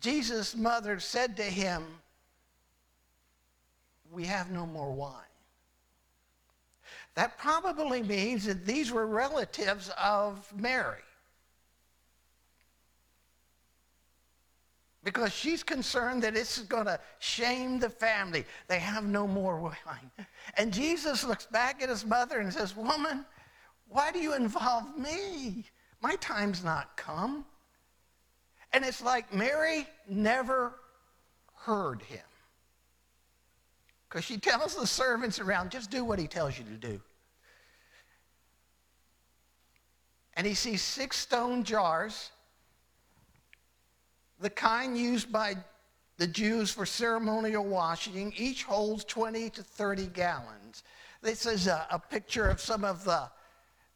Jesus' 0.00 0.56
mother 0.56 0.98
said 0.98 1.36
to 1.36 1.42
him, 1.42 1.84
We 4.10 4.24
have 4.24 4.50
no 4.50 4.64
more 4.64 4.90
wine. 4.90 5.12
That 7.14 7.36
probably 7.36 8.02
means 8.02 8.46
that 8.46 8.64
these 8.64 8.90
were 8.90 9.06
relatives 9.06 9.90
of 10.02 10.50
Mary. 10.58 11.02
Because 15.08 15.32
she's 15.32 15.62
concerned 15.62 16.22
that 16.22 16.34
this 16.34 16.58
is 16.58 16.64
going 16.64 16.84
to 16.84 17.00
shame 17.18 17.78
the 17.78 17.88
family. 17.88 18.44
They 18.66 18.78
have 18.78 19.04
no 19.04 19.26
more 19.26 19.58
wine. 19.58 20.10
And 20.58 20.70
Jesus 20.70 21.24
looks 21.24 21.46
back 21.46 21.82
at 21.82 21.88
his 21.88 22.04
mother 22.04 22.40
and 22.40 22.52
says, 22.52 22.76
Woman, 22.76 23.24
why 23.88 24.12
do 24.12 24.18
you 24.18 24.34
involve 24.34 24.98
me? 24.98 25.64
My 26.02 26.14
time's 26.16 26.62
not 26.62 26.94
come. 26.98 27.46
And 28.74 28.84
it's 28.84 29.02
like 29.02 29.32
Mary 29.32 29.88
never 30.10 30.74
heard 31.54 32.02
him. 32.02 32.20
Because 34.10 34.26
she 34.26 34.36
tells 34.36 34.76
the 34.76 34.86
servants 34.86 35.40
around, 35.40 35.70
just 35.70 35.90
do 35.90 36.04
what 36.04 36.18
he 36.18 36.26
tells 36.26 36.58
you 36.58 36.64
to 36.64 36.76
do. 36.76 37.00
And 40.34 40.46
he 40.46 40.52
sees 40.52 40.82
six 40.82 41.16
stone 41.16 41.64
jars, 41.64 42.30
the 44.40 44.50
kind 44.50 44.96
used 44.96 45.32
by 45.32 45.56
the 46.16 46.26
Jews 46.26 46.70
for 46.70 46.84
ceremonial 46.84 47.64
washing. 47.64 48.32
Each 48.36 48.64
holds 48.64 49.04
20 49.04 49.50
to 49.50 49.62
30 49.62 50.06
gallons. 50.08 50.82
This 51.22 51.46
is 51.46 51.66
a, 51.66 51.86
a 51.90 51.98
picture 51.98 52.48
of 52.48 52.60
some 52.60 52.84
of 52.84 53.04
the 53.04 53.28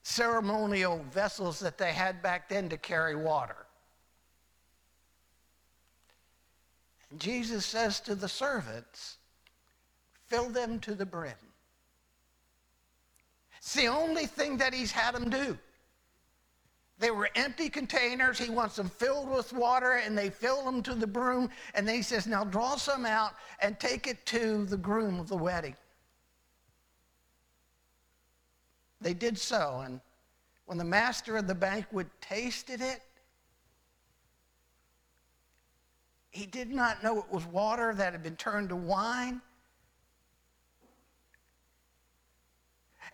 ceremonial 0.02 1.04
vessels 1.12 1.60
that 1.60 1.78
they 1.78 1.92
had 1.92 2.22
back 2.22 2.48
then 2.48 2.68
to 2.68 2.76
carry 2.76 3.14
water. 3.14 3.66
And 7.10 7.20
Jesus 7.20 7.64
says 7.66 8.00
to 8.00 8.14
the 8.14 8.28
servants, 8.28 9.18
fill 10.26 10.48
them 10.48 10.80
to 10.80 10.94
the 10.94 11.06
brim. 11.06 11.34
It's 13.58 13.74
the 13.74 13.86
only 13.86 14.26
thing 14.26 14.56
that 14.56 14.74
he's 14.74 14.90
had 14.90 15.14
them 15.14 15.30
do. 15.30 15.56
They 17.02 17.10
were 17.10 17.28
empty 17.34 17.68
containers. 17.68 18.38
He 18.38 18.48
wants 18.48 18.76
them 18.76 18.88
filled 18.88 19.28
with 19.28 19.52
water, 19.52 19.94
and 19.94 20.16
they 20.16 20.30
fill 20.30 20.64
them 20.64 20.84
to 20.84 20.94
the 20.94 21.06
brim. 21.06 21.50
And 21.74 21.86
then 21.86 21.96
he 21.96 22.02
says, 22.02 22.28
Now 22.28 22.44
draw 22.44 22.76
some 22.76 23.04
out 23.04 23.34
and 23.58 23.76
take 23.80 24.06
it 24.06 24.24
to 24.26 24.64
the 24.66 24.76
groom 24.76 25.18
of 25.18 25.26
the 25.26 25.36
wedding. 25.36 25.74
They 29.00 29.14
did 29.14 29.36
so, 29.36 29.82
and 29.84 30.00
when 30.66 30.78
the 30.78 30.84
master 30.84 31.36
of 31.36 31.48
the 31.48 31.56
banquet 31.56 32.06
tasted 32.20 32.80
it, 32.80 33.02
he 36.30 36.46
did 36.46 36.70
not 36.70 37.02
know 37.02 37.18
it 37.18 37.32
was 37.32 37.44
water 37.46 37.92
that 37.94 38.12
had 38.12 38.22
been 38.22 38.36
turned 38.36 38.68
to 38.68 38.76
wine. 38.76 39.40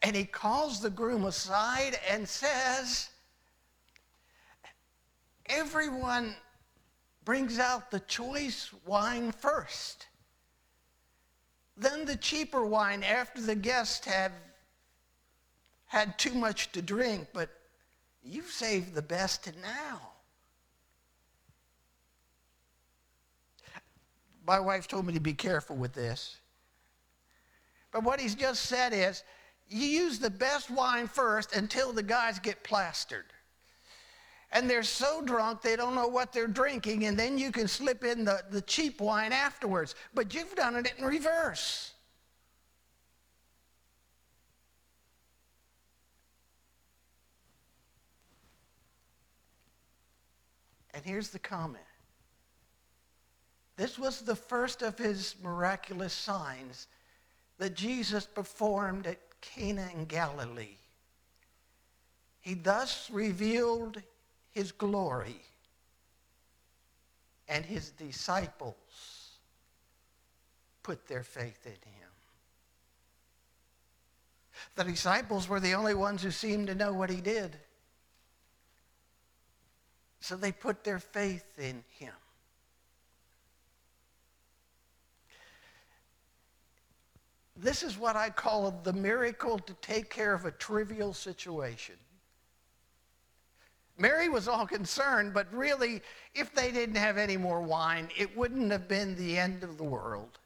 And 0.02 0.14
he 0.14 0.26
calls 0.26 0.78
the 0.78 0.90
groom 0.90 1.24
aside 1.24 1.98
and 2.10 2.28
says, 2.28 3.08
Everyone 5.48 6.34
brings 7.24 7.58
out 7.58 7.90
the 7.90 8.00
choice 8.00 8.70
wine 8.84 9.32
first. 9.32 10.06
Then 11.76 12.04
the 12.04 12.16
cheaper 12.16 12.64
wine 12.64 13.02
after 13.02 13.40
the 13.40 13.54
guests 13.54 14.04
have 14.06 14.32
had 15.86 16.18
too 16.18 16.34
much 16.34 16.72
to 16.72 16.82
drink, 16.82 17.28
but 17.32 17.50
you've 18.22 18.50
saved 18.50 18.94
the 18.94 19.02
best 19.02 19.50
now. 19.62 20.00
My 24.46 24.58
wife 24.58 24.88
told 24.88 25.06
me 25.06 25.12
to 25.12 25.20
be 25.20 25.34
careful 25.34 25.76
with 25.76 25.92
this. 25.92 26.36
But 27.92 28.02
what 28.02 28.20
he's 28.20 28.34
just 28.34 28.62
said 28.64 28.92
is 28.92 29.22
you 29.68 29.86
use 29.86 30.18
the 30.18 30.30
best 30.30 30.70
wine 30.70 31.06
first 31.06 31.54
until 31.54 31.92
the 31.92 32.02
guys 32.02 32.38
get 32.38 32.64
plastered. 32.64 33.26
And 34.50 34.68
they're 34.68 34.82
so 34.82 35.20
drunk 35.22 35.60
they 35.60 35.76
don't 35.76 35.94
know 35.94 36.08
what 36.08 36.32
they're 36.32 36.46
drinking, 36.46 37.04
and 37.04 37.18
then 37.18 37.36
you 37.36 37.52
can 37.52 37.68
slip 37.68 38.02
in 38.02 38.24
the, 38.24 38.42
the 38.50 38.62
cheap 38.62 39.00
wine 39.00 39.32
afterwards. 39.32 39.94
But 40.14 40.34
you've 40.34 40.54
done 40.54 40.76
it 40.76 40.94
in 40.96 41.04
reverse. 41.04 41.92
And 50.94 51.06
here's 51.06 51.28
the 51.28 51.38
comment 51.38 51.84
this 53.76 53.96
was 53.96 54.22
the 54.22 54.34
first 54.34 54.82
of 54.82 54.98
his 54.98 55.36
miraculous 55.40 56.12
signs 56.12 56.88
that 57.58 57.76
Jesus 57.76 58.26
performed 58.26 59.06
at 59.06 59.18
Cana 59.40 59.88
in 59.94 60.06
Galilee. 60.06 60.78
He 62.40 62.54
thus 62.54 63.08
revealed 63.12 64.02
his 64.58 64.72
glory, 64.72 65.40
and 67.46 67.64
his 67.64 67.90
disciples 67.90 69.38
put 70.82 71.06
their 71.06 71.22
faith 71.22 71.64
in 71.64 71.70
him. 71.70 72.10
The 74.74 74.82
disciples 74.82 75.48
were 75.48 75.60
the 75.60 75.74
only 75.74 75.94
ones 75.94 76.24
who 76.24 76.32
seemed 76.32 76.66
to 76.66 76.74
know 76.74 76.92
what 76.92 77.08
he 77.08 77.20
did. 77.20 77.56
So 80.18 80.34
they 80.34 80.50
put 80.50 80.82
their 80.82 80.98
faith 80.98 81.56
in 81.56 81.84
him. 81.96 82.14
This 87.56 87.84
is 87.84 87.96
what 87.96 88.16
I 88.16 88.30
call 88.30 88.72
the 88.82 88.92
miracle 88.92 89.60
to 89.60 89.72
take 89.74 90.10
care 90.10 90.34
of 90.34 90.46
a 90.46 90.50
trivial 90.50 91.14
situation. 91.14 91.94
Mary 93.98 94.28
was 94.28 94.46
all 94.46 94.64
concerned, 94.64 95.34
but 95.34 95.52
really, 95.52 96.00
if 96.32 96.54
they 96.54 96.70
didn't 96.70 96.94
have 96.94 97.18
any 97.18 97.36
more 97.36 97.60
wine, 97.60 98.08
it 98.16 98.34
wouldn't 98.36 98.70
have 98.70 98.86
been 98.86 99.16
the 99.16 99.36
end 99.36 99.64
of 99.64 99.76
the 99.76 99.84
world. 99.84 100.38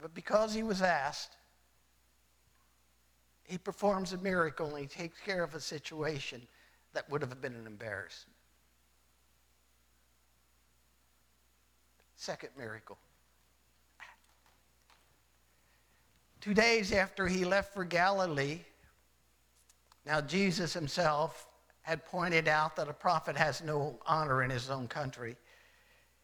But 0.00 0.14
because 0.14 0.52
he 0.52 0.62
was 0.62 0.82
asked, 0.82 1.36
he 3.44 3.56
performs 3.56 4.12
a 4.12 4.18
miracle 4.18 4.74
and 4.74 4.80
he 4.80 4.86
takes 4.86 5.18
care 5.20 5.42
of 5.42 5.54
a 5.54 5.60
situation 5.60 6.46
that 6.92 7.08
would 7.10 7.22
have 7.22 7.40
been 7.40 7.54
an 7.54 7.66
embarrassment. 7.66 8.36
Second 12.16 12.50
miracle. 12.58 12.98
Two 16.42 16.54
days 16.54 16.92
after 16.92 17.26
he 17.26 17.44
left 17.44 17.72
for 17.72 17.84
Galilee, 17.84 18.60
now 20.06 20.20
Jesus 20.20 20.72
himself 20.72 21.46
had 21.82 22.06
pointed 22.06 22.48
out 22.48 22.76
that 22.76 22.88
a 22.88 22.92
prophet 22.92 23.36
has 23.36 23.62
no 23.62 23.98
honor 24.06 24.42
in 24.42 24.50
his 24.50 24.70
own 24.70 24.88
country. 24.88 25.36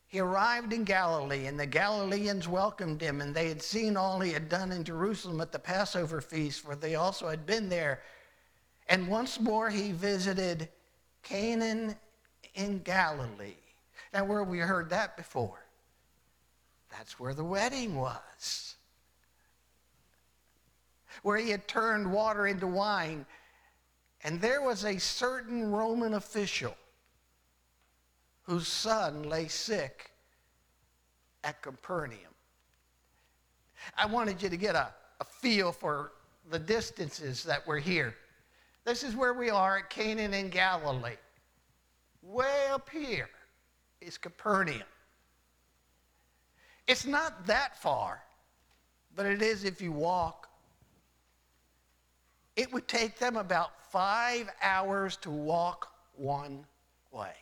He 0.06 0.20
arrived 0.20 0.72
in 0.72 0.84
Galilee, 0.84 1.46
and 1.46 1.58
the 1.58 1.66
Galileans 1.66 2.48
welcomed 2.48 3.00
him, 3.00 3.20
and 3.20 3.34
they 3.34 3.48
had 3.48 3.62
seen 3.62 3.96
all 3.96 4.20
he 4.20 4.32
had 4.32 4.48
done 4.48 4.72
in 4.72 4.84
Jerusalem 4.84 5.40
at 5.40 5.52
the 5.52 5.58
Passover 5.58 6.20
feast, 6.20 6.60
for 6.60 6.76
they 6.76 6.94
also 6.94 7.28
had 7.28 7.46
been 7.46 7.68
there. 7.68 8.02
And 8.88 9.08
once 9.08 9.40
more 9.40 9.70
he 9.70 9.92
visited 9.92 10.68
Canaan 11.22 11.96
in 12.54 12.80
Galilee. 12.80 13.54
Now, 14.12 14.24
where 14.24 14.44
we 14.44 14.58
heard 14.58 14.90
that 14.90 15.16
before? 15.16 15.64
That's 16.90 17.18
where 17.18 17.34
the 17.34 17.44
wedding 17.44 17.96
was 17.96 18.72
where 21.22 21.36
he 21.36 21.50
had 21.50 21.68
turned 21.68 22.10
water 22.10 22.46
into 22.46 22.66
wine. 22.66 23.26
And 24.24 24.40
there 24.40 24.62
was 24.62 24.84
a 24.84 24.98
certain 24.98 25.72
Roman 25.72 26.14
official 26.14 26.76
whose 28.42 28.68
son 28.68 29.24
lay 29.24 29.48
sick 29.48 30.10
at 31.44 31.60
Capernaum. 31.62 32.18
I 33.96 34.06
wanted 34.06 34.42
you 34.42 34.48
to 34.48 34.56
get 34.56 34.74
a, 34.74 34.88
a 35.20 35.24
feel 35.24 35.72
for 35.72 36.12
the 36.50 36.58
distances 36.58 37.42
that 37.44 37.66
we're 37.66 37.78
here. 37.78 38.14
This 38.84 39.02
is 39.02 39.14
where 39.14 39.34
we 39.34 39.50
are 39.50 39.78
at 39.78 39.90
Canaan 39.90 40.34
in 40.34 40.48
Galilee, 40.48 41.16
way 42.22 42.66
up 42.70 42.88
here. 42.90 43.28
is 44.00 44.18
Capernaum. 44.18 44.82
It's 46.88 47.06
not 47.06 47.46
that 47.46 47.80
far, 47.80 48.22
but 49.14 49.26
it 49.26 49.40
is 49.40 49.64
if 49.64 49.80
you 49.80 49.92
walk. 49.92 50.48
It 52.56 52.72
would 52.72 52.86
take 52.86 53.18
them 53.18 53.36
about 53.36 53.70
five 53.90 54.50
hours 54.62 55.16
to 55.18 55.30
walk 55.30 55.88
one 56.14 56.64
way. 57.10 57.32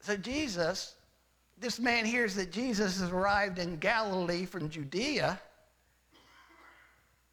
So 0.00 0.16
Jesus, 0.16 0.96
this 1.58 1.80
man 1.80 2.04
hears 2.04 2.34
that 2.34 2.52
Jesus 2.52 3.00
has 3.00 3.10
arrived 3.10 3.58
in 3.58 3.76
Galilee 3.76 4.44
from 4.44 4.68
Judea. 4.68 5.40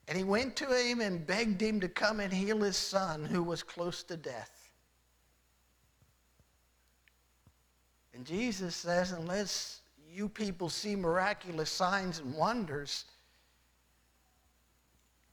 And 0.07 0.17
he 0.17 0.23
went 0.23 0.55
to 0.57 0.65
him 0.65 1.01
and 1.01 1.25
begged 1.25 1.61
him 1.61 1.79
to 1.81 1.89
come 1.89 2.19
and 2.19 2.31
heal 2.31 2.61
his 2.61 2.77
son 2.77 3.25
who 3.25 3.43
was 3.43 3.63
close 3.63 4.03
to 4.03 4.17
death. 4.17 4.69
And 8.13 8.25
Jesus 8.25 8.75
says, 8.75 9.11
unless 9.11 9.80
you 10.13 10.27
people 10.27 10.69
see 10.69 10.95
miraculous 10.95 11.69
signs 11.69 12.19
and 12.19 12.33
wonders, 12.35 13.05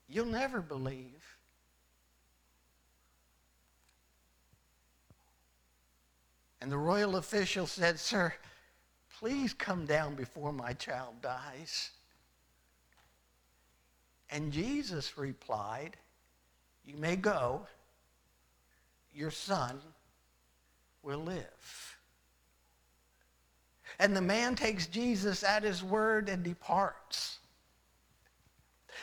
you'll 0.08 0.26
never 0.26 0.60
believe. 0.60 1.36
And 6.60 6.70
the 6.70 6.78
royal 6.78 7.16
official 7.16 7.66
said, 7.66 7.98
Sir, 7.98 8.32
please 9.18 9.52
come 9.52 9.84
down 9.84 10.14
before 10.14 10.52
my 10.52 10.72
child 10.72 11.14
dies. 11.22 11.90
And 14.30 14.52
Jesus 14.52 15.16
replied, 15.16 15.96
You 16.84 16.96
may 16.96 17.16
go, 17.16 17.66
your 19.14 19.30
son 19.30 19.80
will 21.02 21.20
live. 21.20 21.97
And 23.98 24.16
the 24.16 24.20
man 24.22 24.54
takes 24.54 24.86
Jesus 24.86 25.42
at 25.42 25.62
his 25.62 25.82
word 25.82 26.28
and 26.28 26.42
departs. 26.42 27.38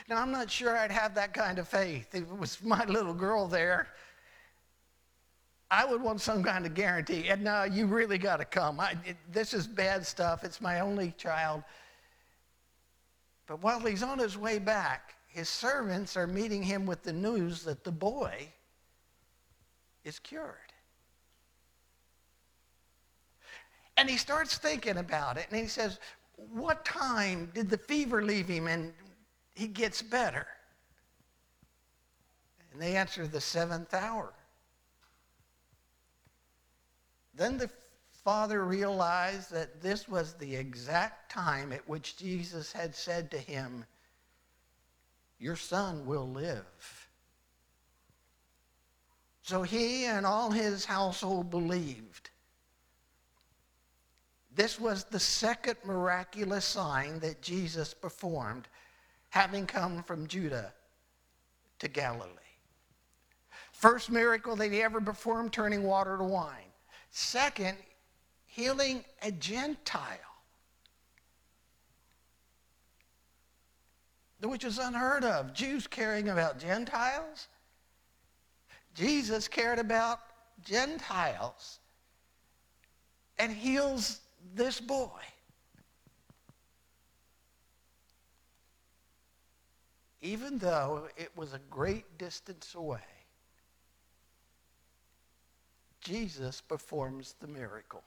Now, 0.10 0.21
I'm 0.21 0.31
not 0.31 0.49
sure 0.49 0.77
I'd 0.77 0.91
have 0.91 1.15
that 1.15 1.34
kind 1.34 1.60
of 1.60 1.67
faith. 1.67 2.13
If 2.13 2.23
it 2.23 2.38
was 2.38 2.62
my 2.63 2.86
little 2.86 3.13
girl 3.13 3.47
there, 3.47 3.88
I 5.71 5.86
would 5.86 6.01
want 6.01 6.21
some 6.21 6.43
kind 6.43 6.65
of 6.65 6.73
guarantee. 6.73 7.27
And 7.29 7.43
no, 7.43 7.63
you 7.63 7.88
really 7.88 8.17
got 8.17 8.38
to 8.38 8.45
come. 8.45 8.79
I, 8.79 8.95
it, 9.05 9.17
this 9.31 9.53
is 9.53 9.67
bad 9.67 10.05
stuff. 10.05 10.43
It's 10.43 10.62
my 10.62 10.79
only 10.79 11.13
child. 11.17 11.63
But 13.47 13.62
while 13.62 13.79
he's 13.79 14.03
on 14.03 14.19
his 14.19 14.38
way 14.38 14.60
back, 14.60 15.15
his 15.27 15.49
servants 15.49 16.15
are 16.15 16.27
meeting 16.27 16.63
him 16.63 16.86
with 16.86 17.03
the 17.03 17.13
news 17.13 17.63
that 17.63 17.84
the 17.84 17.91
boy 17.91 18.47
is 20.03 20.19
cured. 20.19 20.73
And 23.97 24.10
he 24.10 24.17
starts 24.17 24.58
thinking 24.58 24.97
about 24.97 25.38
it, 25.38 25.47
and 25.51 25.60
he 25.60 25.67
says, 25.67 25.99
What 26.36 26.84
time 26.84 27.51
did 27.53 27.69
the 27.69 27.77
fever 27.77 28.23
leave 28.23 28.47
him 28.47 28.67
and 28.67 28.93
he 29.53 29.67
gets 29.67 30.01
better? 30.01 30.47
And 32.73 32.81
they 32.81 32.95
answer, 32.95 33.25
The 33.25 33.41
seventh 33.41 33.93
hour. 33.93 34.34
Then 37.36 37.58
the 37.58 37.69
father 38.23 38.65
realized 38.65 39.51
that 39.51 39.81
this 39.81 40.10
was 40.10 40.34
the 40.34 40.55
exact 40.55 41.31
time 41.31 41.71
at 41.71 41.88
which 41.88 42.17
Jesus 42.17 42.71
had 42.73 42.95
said 42.95 43.29
to 43.31 43.38
him, 43.38 43.86
Your 45.39 45.55
son 45.55 46.05
will 46.05 46.27
live. 46.27 46.65
So 49.43 49.62
he 49.62 50.05
and 50.05 50.25
all 50.25 50.49
his 50.49 50.86
household 50.86 51.51
believed. 51.51 52.24
This 54.55 54.79
was 54.79 55.03
the 55.03 55.19
second 55.19 55.77
miraculous 55.83 56.63
sign 56.63 57.19
that 57.19 57.41
Jesus 57.41 57.93
performed, 57.93 58.69
having 59.29 59.65
come 59.67 60.01
from 60.01 60.27
Judea 60.27 60.71
to 61.79 61.87
Galilee. 61.89 62.29
First 63.73 64.09
miracle 64.09 64.55
that 64.55 64.71
he 64.71 64.81
ever 64.81 65.01
performed, 65.01 65.51
turning 65.51 65.83
water 65.83 66.17
to 66.17 66.23
wine. 66.23 66.71
Second, 67.11 67.77
healing 68.45 69.03
a 69.21 69.31
Gentile, 69.31 70.17
which 74.41 74.63
was 74.63 74.77
unheard 74.77 75.25
of. 75.25 75.53
Jews 75.53 75.87
caring 75.87 76.29
about 76.29 76.59
Gentiles. 76.59 77.49
Jesus 78.93 79.49
cared 79.49 79.79
about 79.79 80.19
Gentiles 80.63 81.79
and 83.37 83.51
heals 83.51 84.21
this 84.53 84.79
boy. 84.79 85.10
Even 90.21 90.58
though 90.58 91.08
it 91.17 91.31
was 91.36 91.53
a 91.53 91.60
great 91.69 92.17
distance 92.17 92.73
away, 92.75 92.99
Jesus 96.01 96.62
performs 96.62 97.36
the 97.39 97.47
miracle. 97.47 98.03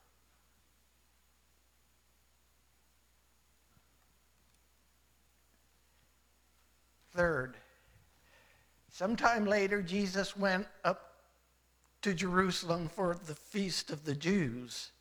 Third, 7.12 7.56
sometime 8.90 9.44
later, 9.44 9.82
Jesus 9.82 10.36
went 10.36 10.66
up 10.84 11.14
to 12.02 12.14
Jerusalem 12.14 12.88
for 12.88 13.16
the 13.26 13.34
feast 13.34 13.90
of 13.90 14.04
the 14.04 14.14
Jews. 14.14 14.92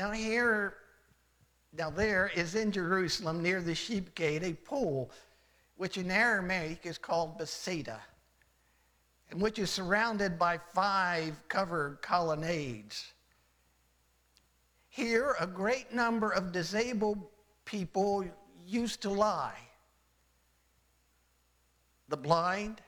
Now 0.00 0.12
here, 0.12 0.76
now 1.76 1.90
there 1.90 2.30
is 2.34 2.54
in 2.54 2.72
Jerusalem 2.72 3.42
near 3.42 3.60
the 3.60 3.74
sheep 3.74 4.14
gate 4.14 4.42
a 4.42 4.54
pool, 4.54 5.10
which 5.76 5.98
in 5.98 6.10
Aramaic 6.10 6.86
is 6.86 6.96
called 6.96 7.36
Bethesda, 7.36 8.00
and 9.30 9.42
which 9.42 9.58
is 9.58 9.68
surrounded 9.68 10.38
by 10.38 10.58
five 10.72 11.46
covered 11.48 12.00
colonnades. 12.00 13.12
Here, 14.88 15.36
a 15.38 15.46
great 15.46 15.92
number 15.92 16.30
of 16.30 16.50
disabled 16.50 17.18
people 17.66 18.24
used 18.66 19.02
to 19.02 19.10
lie. 19.10 19.60
The 22.08 22.16
blind, 22.16 22.80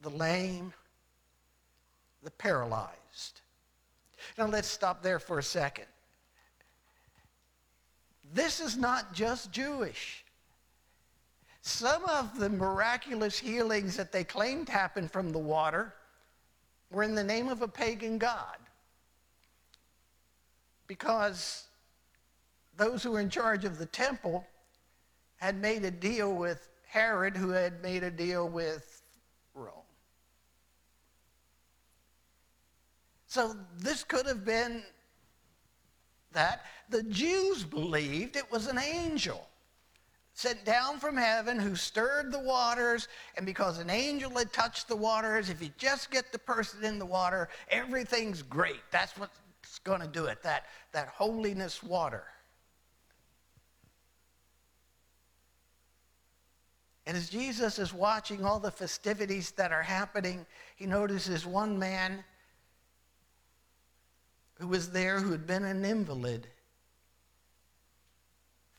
the 0.00 0.10
lame, 0.10 0.72
the 2.24 2.32
paralyzed. 2.32 2.97
Now 4.38 4.46
let's 4.46 4.68
stop 4.68 5.02
there 5.02 5.18
for 5.18 5.40
a 5.40 5.42
second. 5.42 5.86
This 8.32 8.60
is 8.60 8.76
not 8.76 9.12
just 9.12 9.50
Jewish. 9.50 10.24
Some 11.62 12.04
of 12.04 12.38
the 12.38 12.48
miraculous 12.48 13.36
healings 13.36 13.96
that 13.96 14.12
they 14.12 14.22
claimed 14.22 14.68
happened 14.68 15.10
from 15.10 15.32
the 15.32 15.38
water 15.40 15.92
were 16.90 17.02
in 17.02 17.16
the 17.16 17.24
name 17.24 17.48
of 17.48 17.62
a 17.62 17.68
pagan 17.68 18.16
god. 18.16 18.58
Because 20.86 21.64
those 22.76 23.02
who 23.02 23.10
were 23.10 23.20
in 23.20 23.28
charge 23.28 23.64
of 23.64 23.76
the 23.76 23.86
temple 23.86 24.46
had 25.36 25.60
made 25.60 25.84
a 25.84 25.90
deal 25.90 26.32
with 26.34 26.70
Herod, 26.86 27.36
who 27.36 27.50
had 27.50 27.82
made 27.82 28.04
a 28.04 28.10
deal 28.10 28.48
with 28.48 28.97
So 33.28 33.54
this 33.76 34.02
could 34.02 34.26
have 34.26 34.44
been 34.44 34.82
that. 36.32 36.64
The 36.88 37.02
Jews 37.04 37.62
believed 37.62 38.36
it 38.36 38.50
was 38.50 38.66
an 38.66 38.78
angel 38.78 39.46
sent 40.32 40.64
down 40.64 41.00
from 41.00 41.16
heaven 41.16 41.58
who 41.58 41.74
stirred 41.74 42.30
the 42.30 42.38
waters, 42.38 43.08
and 43.36 43.44
because 43.44 43.78
an 43.78 43.90
angel 43.90 44.30
had 44.30 44.52
touched 44.52 44.86
the 44.86 44.94
waters, 44.94 45.50
if 45.50 45.60
you 45.60 45.68
just 45.78 46.12
get 46.12 46.30
the 46.30 46.38
person 46.38 46.84
in 46.84 46.96
the 46.98 47.04
water, 47.04 47.48
everything's 47.70 48.40
great. 48.40 48.80
That's 48.92 49.18
what's 49.18 49.80
going 49.82 50.00
to 50.00 50.06
do 50.06 50.26
it, 50.26 50.40
that, 50.44 50.66
that 50.92 51.08
holiness 51.08 51.82
water. 51.82 52.22
And 57.04 57.16
as 57.16 57.28
Jesus 57.28 57.80
is 57.80 57.92
watching 57.92 58.44
all 58.44 58.60
the 58.60 58.70
festivities 58.70 59.50
that 59.52 59.72
are 59.72 59.82
happening, 59.82 60.46
he 60.76 60.86
notices 60.86 61.44
one 61.46 61.76
man 61.78 62.22
who 64.58 64.68
was 64.68 64.90
there 64.90 65.20
who 65.20 65.30
had 65.30 65.46
been 65.46 65.64
an 65.64 65.84
invalid 65.84 66.46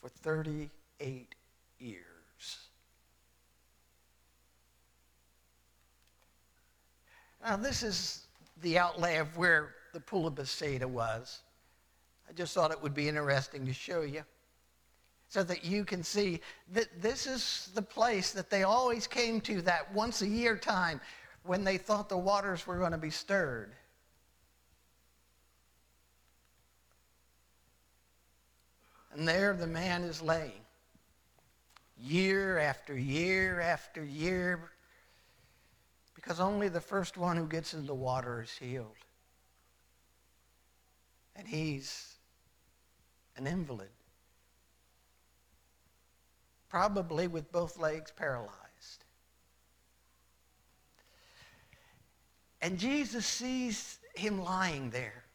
for 0.01 0.09
38 0.09 1.35
years. 1.79 2.05
Now, 7.43 7.55
this 7.55 7.83
is 7.83 8.27
the 8.61 8.77
outlay 8.77 9.17
of 9.17 9.37
where 9.37 9.75
the 9.93 9.99
pool 9.99 10.27
of 10.27 10.35
Bethesda 10.35 10.87
was. 10.87 11.39
I 12.29 12.33
just 12.33 12.53
thought 12.53 12.71
it 12.71 12.81
would 12.81 12.93
be 12.93 13.07
interesting 13.07 13.65
to 13.65 13.73
show 13.73 14.01
you. 14.01 14.23
so 15.31 15.43
that 15.43 15.63
you 15.63 15.85
can 15.85 16.03
see 16.03 16.41
that 16.73 16.87
this 17.03 17.27
is 17.27 17.69
the 17.75 17.81
place 17.83 18.31
that 18.31 18.49
they 18.49 18.63
always 18.63 19.05
came 19.05 19.39
to 19.39 19.61
that 19.61 19.93
once 19.93 20.23
a 20.23 20.27
year 20.27 20.57
time 20.57 20.99
when 21.43 21.63
they 21.63 21.77
thought 21.77 22.09
the 22.09 22.17
waters 22.17 22.65
were 22.65 22.79
going 22.79 22.91
to 22.91 22.97
be 22.97 23.11
stirred. 23.11 23.75
And 29.19 29.27
there 29.27 29.53
the 29.53 29.67
man 29.67 30.05
is 30.05 30.21
laying, 30.21 30.61
year 31.97 32.57
after 32.57 32.97
year 32.97 33.59
after 33.59 34.01
year, 34.01 34.71
because 36.15 36.39
only 36.39 36.69
the 36.69 36.79
first 36.79 37.17
one 37.17 37.35
who 37.35 37.45
gets 37.45 37.73
in 37.73 37.85
the 37.85 37.93
water 37.93 38.41
is 38.41 38.51
healed. 38.57 38.95
And 41.35 41.45
he's 41.45 42.15
an 43.35 43.45
invalid, 43.45 43.89
probably 46.69 47.27
with 47.27 47.51
both 47.51 47.77
legs 47.77 48.13
paralyzed. 48.15 49.03
And 52.61 52.79
Jesus 52.79 53.25
sees 53.25 53.99
him 54.15 54.41
lying 54.41 54.91
there. 54.91 55.25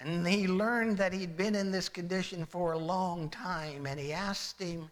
And 0.00 0.26
he 0.26 0.46
learned 0.46 0.96
that 0.98 1.12
he'd 1.12 1.36
been 1.36 1.54
in 1.54 1.70
this 1.70 1.88
condition 1.88 2.46
for 2.46 2.72
a 2.72 2.78
long 2.78 3.28
time, 3.30 3.86
and 3.86 3.98
he 3.98 4.12
asked 4.12 4.60
him, 4.60 4.90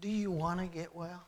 Do 0.00 0.08
you 0.08 0.30
want 0.30 0.60
to 0.60 0.66
get 0.66 0.94
well? 0.94 1.22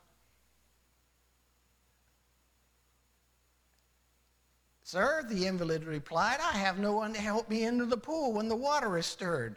Sir, 4.83 5.25
the 5.29 5.47
invalid 5.47 5.85
replied, 5.85 6.39
I 6.43 6.59
have 6.59 6.79
no 6.79 6.93
one 6.93 7.15
to 7.15 7.21
help 7.21 7.49
me 7.49 7.65
into 7.65 7.87
the 7.87 7.97
pool 7.97 8.33
when 8.33 8.49
the 8.49 8.57
water 8.57 8.99
is 8.99 9.07
stirred. 9.07 9.57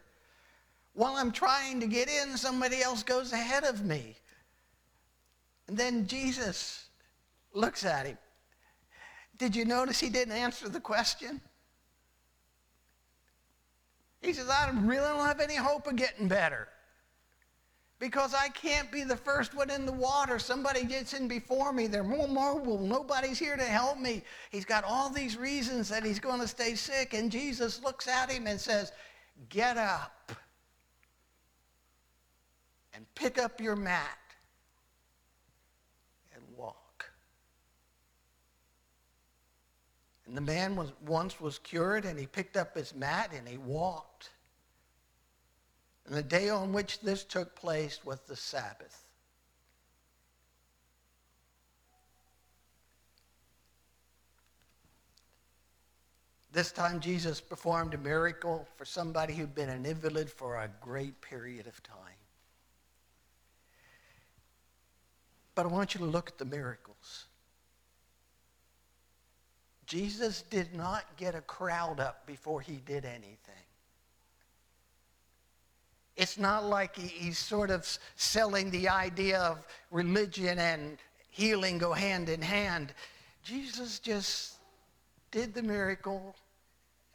While 0.94 1.16
I'm 1.16 1.32
trying 1.32 1.80
to 1.82 1.88
get 1.88 2.10
in, 2.10 2.38
somebody 2.38 2.82
else 2.82 3.04
goes 3.04 3.34
ahead 3.34 3.63
of 3.63 3.86
me. 3.86 4.16
And 5.68 5.78
then 5.78 6.08
Jesus 6.08 6.86
looks 7.54 7.86
at 7.86 8.06
him. 8.06 8.18
Did 9.38 9.56
you 9.56 9.66
notice 9.66 10.00
he 10.00 10.10
didn't 10.10 10.34
answer 10.34 10.70
the 10.70 10.80
question? 10.80 11.42
He 14.28 14.34
says, 14.34 14.50
I 14.50 14.70
really 14.82 15.08
don't 15.08 15.26
have 15.26 15.40
any 15.40 15.56
hope 15.56 15.88
of 15.88 15.96
getting 15.96 16.28
better 16.28 16.68
because 17.98 18.34
I 18.34 18.50
can't 18.50 18.92
be 18.92 19.06
the 19.06 19.16
first 19.16 19.56
one 19.56 19.70
in 19.70 19.86
the 19.86 19.94
water. 19.94 20.38
Somebody 20.38 20.84
gets 20.84 21.13
in 21.13 21.30
before 21.30 21.72
me. 21.72 21.88
They're 21.88 22.04
more 22.04 22.28
mobile. 22.28 22.78
Nobody's 22.78 23.40
here 23.40 23.56
to 23.56 23.63
help 23.63 23.98
me. 23.98 24.24
He's 24.52 24.66
got 24.66 24.84
all 24.84 25.10
these 25.10 25.38
reasons 25.38 25.88
that 25.88 26.04
he's 26.04 26.20
going 26.20 26.42
to 26.42 26.48
stay 26.48 26.76
sick. 26.76 27.13
And 27.13 27.32
Jesus 27.32 27.82
looks 27.82 28.10
at 28.10 28.30
him 28.30 28.48
and 28.48 28.60
says, 28.60 28.92
Get 29.48 29.78
up 29.78 30.34
and 32.94 33.06
pick 33.16 33.38
up 33.38 33.62
your 33.62 33.78
mat 33.78 34.20
and 36.36 36.44
walk. 36.58 37.10
And 40.26 40.36
the 40.36 40.42
man 40.42 40.76
was 40.76 40.92
once 41.06 41.40
was 41.40 41.60
cured 41.60 42.04
and 42.04 42.20
he 42.20 42.28
picked 42.28 42.58
up 42.58 42.76
his 42.76 42.94
mat 42.94 43.32
and 43.34 43.48
he 43.48 43.58
walked. 43.58 44.07
And 46.08 46.15
the 46.15 46.24
day 46.24 46.50
on 46.50 46.72
which 46.72 47.02
this 47.02 47.24
took 47.26 47.54
place 47.56 48.00
was 48.06 48.20
the 48.22 48.36
Sabbath. 48.36 49.04
This 56.54 56.72
time, 56.72 57.02
Jesus 57.02 57.41
performed 57.41 57.93
a 57.93 57.98
miracle 57.98 58.67
for 58.78 58.86
somebody 58.86 59.34
who'd 59.34 59.54
been 59.54 59.70
an 59.70 59.86
invalid 59.86 60.32
for 60.32 60.56
a 60.56 60.72
great 60.82 61.22
period 61.22 61.67
of 61.67 61.84
time. 61.84 61.98
But 65.54 65.65
I 65.65 65.70
want 65.70 65.93
you 65.93 66.00
to 66.00 66.06
look 66.06 66.30
at 66.30 66.38
the 66.38 66.46
miracles. 66.46 67.26
Jesus 69.86 70.41
did 70.43 70.74
not 70.74 71.04
get 71.17 71.36
a 71.36 71.41
crowd 71.41 72.00
up 72.00 72.26
before 72.26 72.62
he 72.62 72.78
did 72.78 73.06
anything. 73.06 73.67
It's 76.18 76.40
not 76.40 76.66
like 76.66 76.96
he's 76.96 77.38
sort 77.38 77.70
of 77.70 77.88
selling 78.16 78.72
the 78.72 78.90
idea 78.90 79.40
of 79.40 79.66
religion 79.92 80.58
and 80.58 80.98
healing 81.30 81.78
go 81.78 81.94
hand 81.94 82.28
in 82.28 82.42
hand. 82.42 82.94
Jesus 83.44 84.00
just 84.00 84.56
did 85.30 85.54
the 85.54 85.62
miracle 85.62 86.36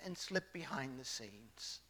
and 0.04 0.16
slipped 0.16 0.52
behind 0.52 1.00
the 1.00 1.04
scenes. 1.04 1.80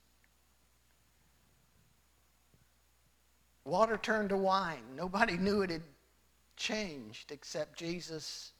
Water 3.64 3.98
turned 3.98 4.30
to 4.30 4.36
wine. 4.36 4.82
Nobody 4.96 5.36
knew 5.36 5.60
it 5.60 5.70
had 5.70 5.82
changed 6.56 7.30
except 7.30 7.78
Jesus 7.78 8.52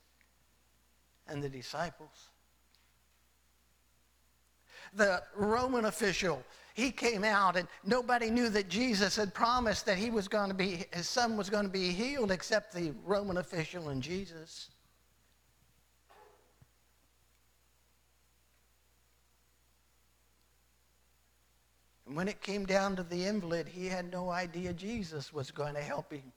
and 1.27 1.43
the 1.43 1.49
disciples. 1.49 2.29
The 4.95 5.23
Roman 5.35 5.87
official, 5.87 6.45
he 6.75 6.91
came 6.91 7.25
out 7.25 7.57
and 7.57 7.69
nobody 7.85 8.31
knew 8.31 8.49
that 8.49 8.69
Jesus 8.69 9.17
had 9.17 9.35
promised 9.35 9.87
that 9.87 9.99
he 9.99 10.11
was 10.11 10.29
going 10.29 10.49
to 10.49 10.55
be 10.55 10.85
his 10.93 11.09
son 11.09 11.37
was 11.37 11.51
going 11.51 11.65
to 11.65 11.71
be 11.71 11.91
healed 11.91 12.31
except 12.31 12.75
the 12.75 12.93
Roman 13.05 13.37
official 13.37 13.91
and 13.91 14.03
Jesus. 14.03 14.71
And 22.07 22.17
when 22.17 22.29
it 22.29 22.43
came 22.43 22.67
down 22.67 22.97
to 22.97 23.03
the 23.03 23.25
invalid, 23.25 23.67
he 23.69 23.87
had 23.87 24.11
no 24.11 24.29
idea 24.31 24.73
Jesus 24.73 25.33
was 25.33 25.51
going 25.51 25.75
to 25.75 25.81
help 25.81 26.13
him. 26.13 26.33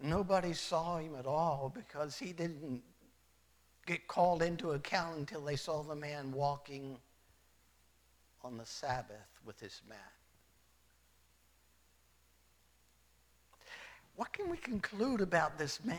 Nobody 0.00 0.52
saw 0.52 0.98
him 0.98 1.16
at 1.18 1.26
all 1.26 1.72
because 1.74 2.16
he 2.16 2.32
didn't 2.32 2.82
get 3.86 4.06
called 4.06 4.42
into 4.42 4.72
account 4.72 5.18
until 5.18 5.40
they 5.40 5.56
saw 5.56 5.82
the 5.82 5.96
man 5.96 6.30
walking 6.32 6.98
on 8.44 8.56
the 8.56 8.66
Sabbath 8.66 9.40
with 9.44 9.60
his 9.60 9.80
mat. 9.88 9.98
What 14.16 14.32
can 14.32 14.50
we 14.50 14.56
conclude 14.56 15.20
about 15.20 15.58
this 15.58 15.84
man? 15.84 15.96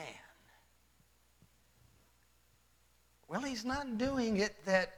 Well, 3.27 3.41
he's 3.41 3.65
not 3.65 3.97
doing 3.97 4.37
it 4.37 4.55
that 4.65 4.93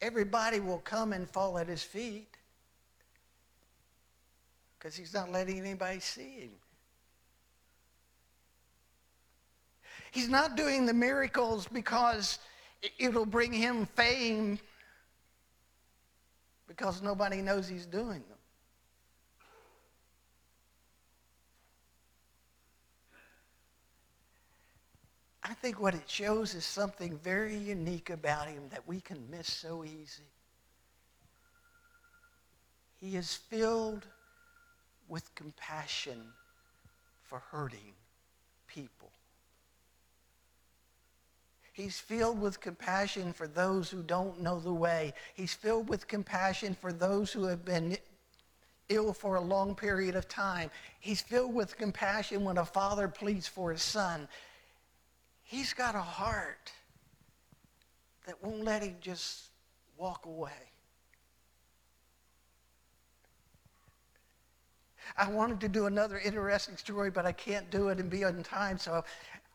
everybody 0.00 0.60
will 0.60 0.78
come 0.78 1.12
and 1.12 1.28
fall 1.28 1.58
at 1.58 1.66
his 1.66 1.82
feet 1.82 2.28
because 4.78 4.96
he's 4.96 5.12
not 5.12 5.30
letting 5.30 5.58
anybody 5.58 6.00
see 6.00 6.40
him. 6.40 6.50
He's 10.12 10.28
not 10.28 10.56
doing 10.56 10.86
the 10.86 10.92
miracles 10.92 11.66
because 11.72 12.38
it'll 12.98 13.26
bring 13.26 13.52
him 13.52 13.86
fame 13.94 14.58
because 16.76 17.02
nobody 17.02 17.42
knows 17.42 17.68
he's 17.68 17.84
doing 17.84 18.22
them. 18.28 18.38
I 25.44 25.52
think 25.52 25.78
what 25.78 25.94
it 25.94 26.08
shows 26.08 26.54
is 26.54 26.64
something 26.64 27.18
very 27.18 27.56
unique 27.56 28.08
about 28.08 28.46
him 28.46 28.62
that 28.70 28.88
we 28.88 29.02
can 29.02 29.18
miss 29.30 29.52
so 29.52 29.84
easy. 29.84 30.30
He 32.98 33.16
is 33.16 33.34
filled 33.34 34.06
with 35.08 35.34
compassion 35.34 36.22
for 37.24 37.40
hurting 37.50 37.92
people. 38.66 39.11
He's 41.72 41.98
filled 41.98 42.38
with 42.38 42.60
compassion 42.60 43.32
for 43.32 43.48
those 43.48 43.90
who 43.90 44.02
don't 44.02 44.40
know 44.40 44.60
the 44.60 44.72
way. 44.72 45.14
He's 45.34 45.54
filled 45.54 45.88
with 45.88 46.06
compassion 46.06 46.76
for 46.78 46.92
those 46.92 47.32
who 47.32 47.44
have 47.44 47.64
been 47.64 47.96
ill 48.90 49.14
for 49.14 49.36
a 49.36 49.40
long 49.40 49.74
period 49.74 50.14
of 50.14 50.28
time. 50.28 50.70
He's 51.00 51.22
filled 51.22 51.54
with 51.54 51.78
compassion 51.78 52.44
when 52.44 52.58
a 52.58 52.64
father 52.64 53.08
pleads 53.08 53.48
for 53.48 53.72
his 53.72 53.82
son. 53.82 54.28
He's 55.42 55.72
got 55.72 55.94
a 55.94 56.00
heart 56.00 56.70
that 58.26 58.42
won't 58.42 58.64
let 58.64 58.82
him 58.82 58.96
just 59.00 59.48
walk 59.96 60.26
away. 60.26 60.50
I 65.16 65.28
wanted 65.28 65.60
to 65.60 65.68
do 65.68 65.86
another 65.86 66.18
interesting 66.18 66.76
story, 66.76 67.10
but 67.10 67.26
I 67.26 67.32
can't 67.32 67.70
do 67.70 67.88
it 67.88 67.98
and 67.98 68.08
be 68.08 68.24
on 68.24 68.42
time, 68.42 68.78
so 68.78 69.04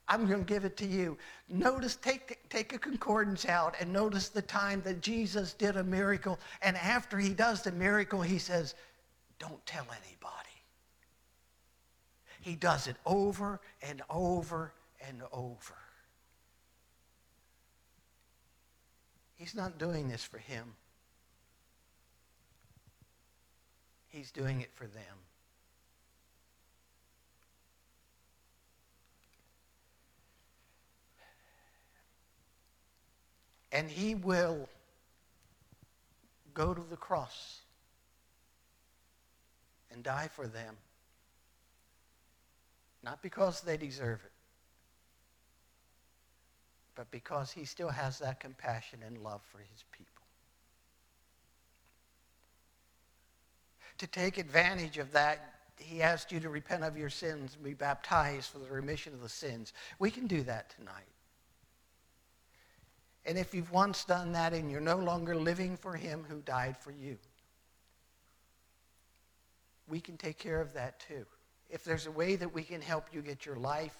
I'm 0.09 0.25
going 0.25 0.39
to 0.39 0.45
give 0.45 0.63
it 0.63 0.77
to 0.77 0.85
you. 0.85 1.17
Notice, 1.49 1.97
take, 1.97 2.49
take 2.49 2.73
a 2.73 2.77
concordance 2.77 3.45
out 3.45 3.75
and 3.79 3.91
notice 3.91 4.29
the 4.29 4.41
time 4.41 4.81
that 4.85 5.01
Jesus 5.01 5.53
did 5.53 5.75
a 5.75 5.83
miracle. 5.83 6.39
And 6.61 6.77
after 6.77 7.17
he 7.17 7.29
does 7.29 7.61
the 7.61 7.73
miracle, 7.73 8.21
he 8.21 8.37
says, 8.37 8.75
Don't 9.37 9.65
tell 9.65 9.85
anybody. 9.85 10.47
He 12.39 12.55
does 12.55 12.87
it 12.87 12.95
over 13.05 13.59
and 13.81 14.01
over 14.09 14.73
and 15.05 15.21
over. 15.33 15.75
He's 19.35 19.53
not 19.53 19.77
doing 19.77 20.07
this 20.07 20.23
for 20.23 20.37
him. 20.37 20.73
He's 24.07 24.31
doing 24.31 24.61
it 24.61 24.71
for 24.73 24.87
them. 24.87 25.26
And 33.71 33.89
he 33.89 34.15
will 34.15 34.69
go 36.53 36.73
to 36.73 36.81
the 36.89 36.97
cross 36.97 37.59
and 39.91 40.03
die 40.03 40.29
for 40.33 40.47
them. 40.47 40.75
Not 43.03 43.21
because 43.21 43.61
they 43.61 43.77
deserve 43.77 44.19
it, 44.25 44.31
but 46.95 47.09
because 47.11 47.51
he 47.51 47.63
still 47.65 47.89
has 47.89 48.19
that 48.19 48.39
compassion 48.39 48.99
and 49.05 49.19
love 49.19 49.41
for 49.51 49.59
his 49.59 49.83
people. 49.91 50.23
To 53.99 54.07
take 54.07 54.37
advantage 54.37 54.97
of 54.97 55.11
that, 55.13 55.55
he 55.77 56.01
asked 56.01 56.31
you 56.31 56.39
to 56.39 56.49
repent 56.49 56.83
of 56.83 56.97
your 56.97 57.09
sins 57.09 57.55
and 57.55 57.63
be 57.63 57.73
baptized 57.73 58.49
for 58.51 58.59
the 58.59 58.69
remission 58.69 59.13
of 59.13 59.21
the 59.21 59.29
sins. 59.29 59.73
We 59.99 60.11
can 60.11 60.27
do 60.27 60.43
that 60.43 60.73
tonight. 60.77 61.05
And 63.27 63.37
if 63.37 63.53
you've 63.53 63.71
once 63.73 64.05
done 64.05 64.31
that 64.31 64.53
and 64.53 64.71
you're 64.71 64.79
no 64.79 64.95
longer 64.95 65.35
living 65.35 65.75
for 65.75 65.97
him 65.97 66.25
who 66.29 66.39
died 66.39 66.77
for 66.77 66.91
you, 66.91 67.17
we 69.89 69.99
can 69.99 70.15
take 70.15 70.37
care 70.37 70.61
of 70.61 70.73
that 70.73 71.01
too. 71.01 71.25
If 71.69 71.83
there's 71.83 72.07
a 72.07 72.11
way 72.11 72.37
that 72.37 72.53
we 72.53 72.63
can 72.63 72.81
help 72.81 73.07
you 73.11 73.21
get 73.21 73.45
your 73.45 73.57
life 73.57 73.97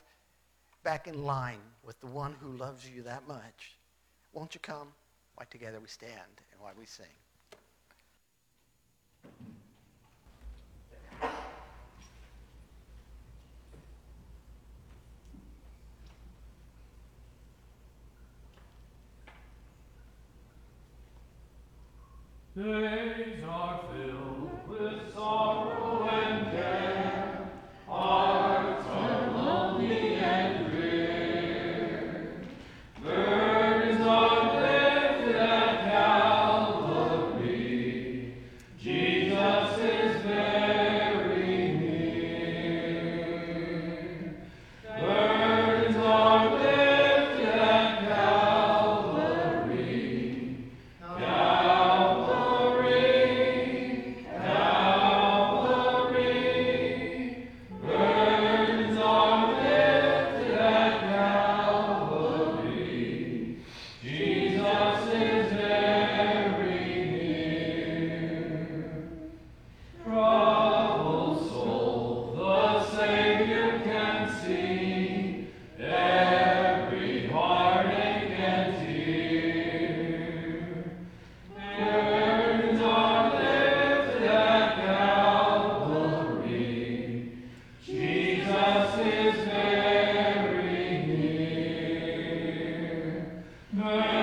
back 0.84 1.08
in 1.08 1.26
line 1.26 1.60
with 1.84 2.00
the 2.00 2.08
one 2.08 2.36
who 2.40 2.56
loves 2.56 2.90
you 2.90 3.04
that 3.04 3.28
much, 3.28 3.76
won't 4.32 4.56
you 4.56 4.62
come? 4.62 4.88
Why 5.36 5.46
together 5.50 5.82
we 5.82 5.88
stand 5.88 6.42
and 6.52 6.62
why 6.62 6.72
we 6.80 6.86
sing. 6.86 7.06
Days 22.58 23.38
Burdens 93.88 94.17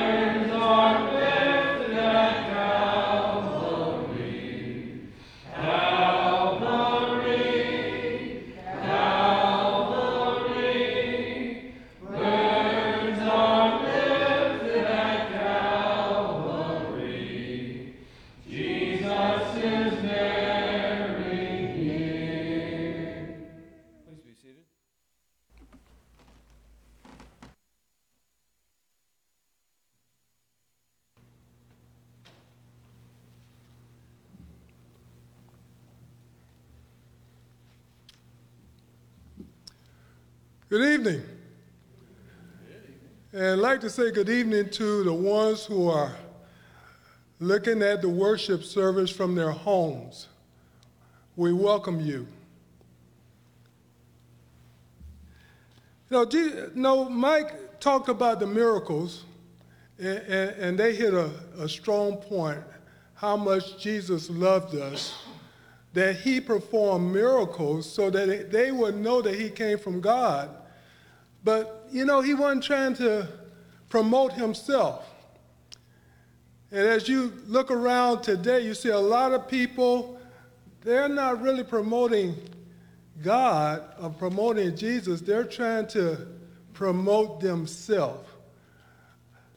like 43.75 43.81
to 43.81 43.91
say 43.91 44.13
good 44.13 44.29
evening 44.29 44.71
to 44.71 45.03
the 45.03 45.13
ones 45.13 45.65
who 45.65 45.89
are 45.89 46.15
looking 47.41 47.83
at 47.83 48.01
the 48.01 48.09
worship 48.09 48.63
service 48.63 49.11
from 49.11 49.35
their 49.35 49.51
homes. 49.51 50.29
We 51.35 51.53
welcome 51.53 52.01
you. 52.01 52.29
You 56.09 56.25
know, 56.25 56.27
you 56.31 56.71
know 56.77 57.09
Mike 57.09 57.81
talked 57.81 58.09
about 58.09 58.39
the 58.39 58.47
miracles, 58.47 59.25
and, 59.99 60.19
and, 60.19 60.51
and 60.51 60.79
they 60.79 60.95
hit 60.95 61.13
a, 61.13 61.33
a 61.59 61.69
strong 61.69 62.19
point 62.19 62.61
how 63.17 63.37
much 63.37 63.77
Jesus 63.77 64.31
loved 64.31 64.77
us, 64.77 65.19
that 65.95 66.15
he 66.15 66.41
performed 66.41 67.13
miracles 67.13 67.93
so 67.93 68.09
that 68.09 68.53
they 68.53 68.71
would 68.71 68.95
know 68.95 69.21
that 69.21 69.35
he 69.35 69.51
came 69.51 69.79
from 69.79 70.01
God. 70.01 70.49
But, 71.43 71.89
you 71.91 72.05
know, 72.05 72.21
he 72.21 72.35
wasn't 72.35 72.63
trying 72.63 72.95
to 72.99 73.27
promote 73.95 74.33
himself. 74.33 75.09
And 76.73 76.81
as 76.81 77.09
you 77.09 77.33
look 77.47 77.71
around 77.71 78.25
today, 78.25 78.59
you 78.59 78.75
see 78.75 78.89
a 78.89 78.99
lot 78.99 79.31
of 79.31 79.47
people, 79.47 80.19
they're 80.81 81.09
not 81.09 81.41
really 81.41 81.63
promoting 81.63 82.35
God 83.23 83.85
or 84.03 84.11
promoting 84.11 84.77
Jesus, 84.77 85.21
they're 85.21 85.45
trying 85.45 85.87
to 85.99 86.27
promote 86.73 87.41
themselves. 87.41 88.29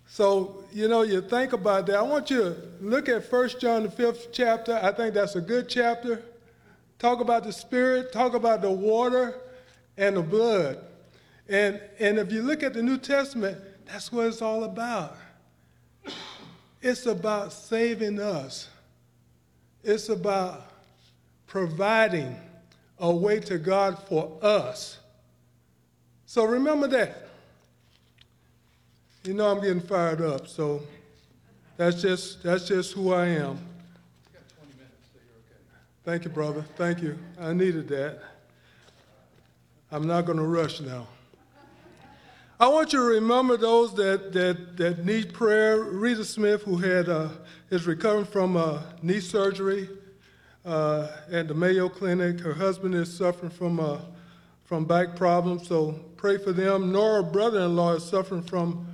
So, 0.05 0.63
you 0.71 0.88
know, 0.88 1.01
you 1.01 1.21
think 1.21 1.53
about 1.53 1.88
that. 1.88 1.95
I 1.95 2.03
want 2.03 2.29
you 2.29 2.38
to 2.38 2.57
look 2.79 3.09
at 3.09 3.31
1 3.31 3.49
John, 3.59 3.81
the 3.81 3.89
fifth 3.89 4.31
chapter. 4.31 4.79
I 4.83 4.91
think 4.91 5.15
that's 5.15 5.35
a 5.35 5.41
good 5.41 5.67
chapter. 5.67 6.21
Talk 6.99 7.21
about 7.21 7.43
the 7.43 7.51
Spirit, 7.51 8.13
talk 8.13 8.35
about 8.35 8.61
the 8.61 8.69
water 8.69 9.39
and 9.97 10.15
the 10.15 10.21
blood. 10.21 10.77
And, 11.49 11.81
and 11.97 12.19
if 12.19 12.31
you 12.31 12.43
look 12.43 12.61
at 12.61 12.75
the 12.75 12.83
New 12.83 12.99
Testament, 12.99 13.57
that's 13.88 14.11
what 14.11 14.27
it's 14.27 14.41
all 14.41 14.63
about. 14.63 15.17
It's 16.81 17.05
about 17.05 17.51
saving 17.51 18.19
us, 18.19 18.67
it's 19.83 20.09
about 20.09 20.71
providing 21.47 22.35
a 22.99 23.11
way 23.11 23.39
to 23.39 23.57
God 23.57 23.97
for 24.07 24.38
us. 24.41 24.99
So 26.25 26.45
remember 26.45 26.88
that. 26.88 27.23
You 29.23 29.33
know 29.33 29.47
I'm 29.51 29.61
getting 29.61 29.81
fired 29.81 30.21
up, 30.21 30.47
so 30.47 30.81
that's 31.75 32.01
just 32.01 32.43
that's 32.43 32.67
just 32.67 32.93
who 32.93 33.13
I 33.13 33.27
am. 33.27 33.59
Thank 36.05 36.23
you, 36.23 36.29
brother. 36.29 36.63
Thank 36.77 37.01
you. 37.01 37.17
I 37.38 37.51
needed 37.51 37.89
that. 37.89 38.21
I'm 39.91 40.07
not 40.07 40.25
going 40.25 40.38
to 40.38 40.45
rush 40.45 40.79
now. 40.79 41.07
I 42.60 42.68
want 42.70 42.91
you 42.91 42.99
to 42.99 43.05
remember 43.05 43.55
those 43.55 43.93
that, 43.95 44.34
that, 44.34 44.78
that 44.78 45.05
need 45.05 45.32
prayer. 45.32 45.84
Rita 45.84 46.26
Smith, 46.26 46.64
who 46.64 46.78
had 46.78 47.08
uh, 47.08 47.30
is 47.70 47.86
recovering 47.86 48.26
from 48.26 48.58
uh, 48.58 48.82
knee 49.03 49.20
surgery 49.20 49.88
uh, 50.66 51.08
at 51.32 51.47
the 51.47 51.53
Mayo 51.53 51.88
Clinic. 51.88 52.39
Her 52.39 52.55
husband 52.55 52.95
is 52.95 53.16
suffering 53.16 53.51
from 53.51 53.80
uh, 53.80 53.99
from 54.64 54.86
back 54.86 55.16
problems, 55.16 55.68
so 55.68 55.93
pray 56.18 56.38
for 56.38 56.51
them. 56.51 56.91
Nora, 56.91 57.24
brother-in-law, 57.24 57.93
is 57.93 58.03
suffering 58.03 58.41
from 58.41 58.88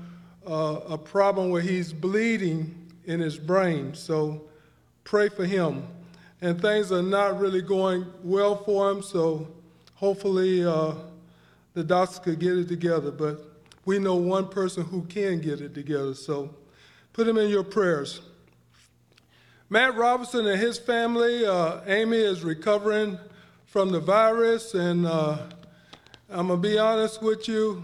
uh, 0.45 0.81
a 0.89 0.97
problem 0.97 1.49
where 1.49 1.61
he's 1.61 1.93
bleeding 1.93 2.91
in 3.05 3.21
his 3.21 3.37
brain, 3.37 3.95
so 3.95 4.41
pray 5.05 5.29
for 5.29 5.45
him. 5.45 5.87
and 6.43 6.61
things 6.61 6.91
are 6.91 7.01
not 7.01 7.39
really 7.39 7.61
going 7.61 8.05
well 8.21 8.61
for 8.65 8.91
him. 8.91 9.01
So 9.01 9.47
hopefully 9.95 10.65
uh, 10.65 10.95
the 11.73 11.85
doctors 11.85 12.19
could 12.19 12.39
get 12.39 12.57
it 12.57 12.67
together. 12.67 13.11
But 13.11 13.52
we 13.85 13.99
know 13.99 14.15
one 14.15 14.47
person 14.47 14.83
who 14.83 15.03
can 15.03 15.39
get 15.41 15.61
it 15.61 15.73
together. 15.73 16.13
So 16.13 16.55
put 17.11 17.27
him 17.27 17.37
in 17.37 17.49
your 17.49 17.63
prayers. 17.63 18.21
Matt 19.69 19.95
Robinson 19.95 20.45
and 20.45 20.59
his 20.59 20.77
family, 20.77 21.45
uh, 21.45 21.81
Amy 21.87 22.17
is 22.17 22.43
recovering 22.43 23.17
from 23.65 23.91
the 23.91 23.99
virus, 23.99 24.75
and 24.75 25.05
uh, 25.05 25.37
I'm 26.29 26.47
gonna 26.47 26.57
be 26.57 26.77
honest 26.77 27.21
with 27.23 27.47
you. 27.47 27.83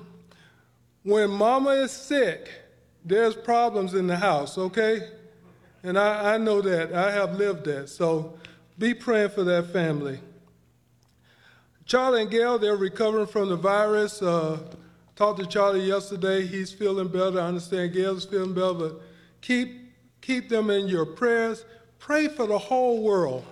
When 1.04 1.32
mama 1.32 1.72
is 1.72 1.92
sick, 1.92 2.52
there's 3.04 3.36
problems 3.36 3.96
in 3.96 4.06
the 4.06 4.18
house, 4.18 4.58
okay? 4.58 5.10
And 5.82 5.98
I, 5.98 6.36
I 6.36 6.38
know 6.38 6.62
that. 6.62 6.94
I 6.94 7.12
have 7.12 7.36
lived 7.36 7.66
that. 7.66 7.90
So 7.90 8.38
be 8.78 8.94
praying 8.94 9.30
for 9.30 9.44
that 9.46 9.68
family. 9.74 10.20
Charlie 11.86 12.22
and 12.22 12.30
Gail, 12.30 12.60
they're 12.60 12.76
recovering 12.76 13.26
from 13.26 13.50
the 13.50 13.56
virus. 13.56 14.22
Uh, 14.22 14.60
talked 15.20 15.38
to 15.38 15.46
Charlie 15.46 15.82
yesterday. 15.82 16.48
He's 16.48 16.72
feeling 16.72 17.10
better. 17.10 17.42
I 17.42 17.48
understand 17.48 17.92
Gail's 17.92 18.24
feeling 18.24 18.54
better, 18.54 18.74
but 18.74 19.02
keep, 19.42 19.92
keep 20.22 20.48
them 20.48 20.70
in 20.70 20.88
your 20.88 21.06
prayers. 21.06 21.66
Pray 21.98 22.30
for 22.30 22.48
the 22.48 22.58
whole 22.58 23.04
world. 23.04 23.46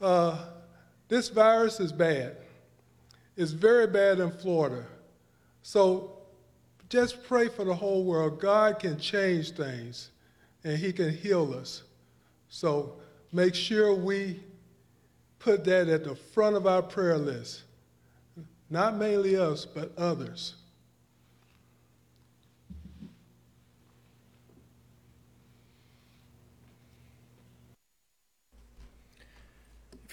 Uh, 0.00 0.36
this 1.06 1.28
virus 1.28 1.78
is 1.78 1.92
bad. 1.92 2.38
It's 3.36 3.52
very 3.52 3.86
bad 3.86 4.18
in 4.18 4.32
Florida. 4.32 4.84
So 5.62 6.18
just 6.88 7.22
pray 7.22 7.46
for 7.46 7.64
the 7.64 7.74
whole 7.74 8.02
world. 8.02 8.40
God 8.40 8.80
can 8.80 8.98
change 8.98 9.52
things 9.52 10.10
and 10.64 10.76
He 10.76 10.92
can 10.92 11.16
heal 11.16 11.54
us. 11.54 11.84
So 12.48 12.96
make 13.30 13.54
sure 13.54 13.94
we 13.94 14.40
put 15.38 15.64
that 15.66 15.86
at 15.86 16.02
the 16.02 16.16
front 16.16 16.56
of 16.56 16.66
our 16.66 16.82
prayer 16.82 17.16
list. 17.16 17.62
Not 18.68 18.96
mainly 18.96 19.36
us, 19.36 19.64
but 19.64 19.96
others. 19.96 20.56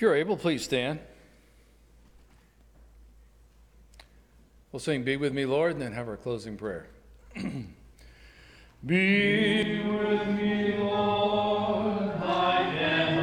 If 0.01 0.05
you're 0.05 0.15
able, 0.15 0.35
please 0.35 0.63
stand. 0.63 0.99
We'll 4.71 4.79
sing 4.79 5.03
Be 5.03 5.15
With 5.15 5.31
Me, 5.31 5.45
Lord, 5.45 5.73
and 5.73 5.79
then 5.79 5.91
have 5.91 6.07
our 6.07 6.17
closing 6.17 6.57
prayer. 6.57 6.87
Be 7.35 7.43
with 9.83 10.27
me, 10.29 10.75
Lord. 10.79 12.13
I 12.19 12.75
cannot 12.79 13.20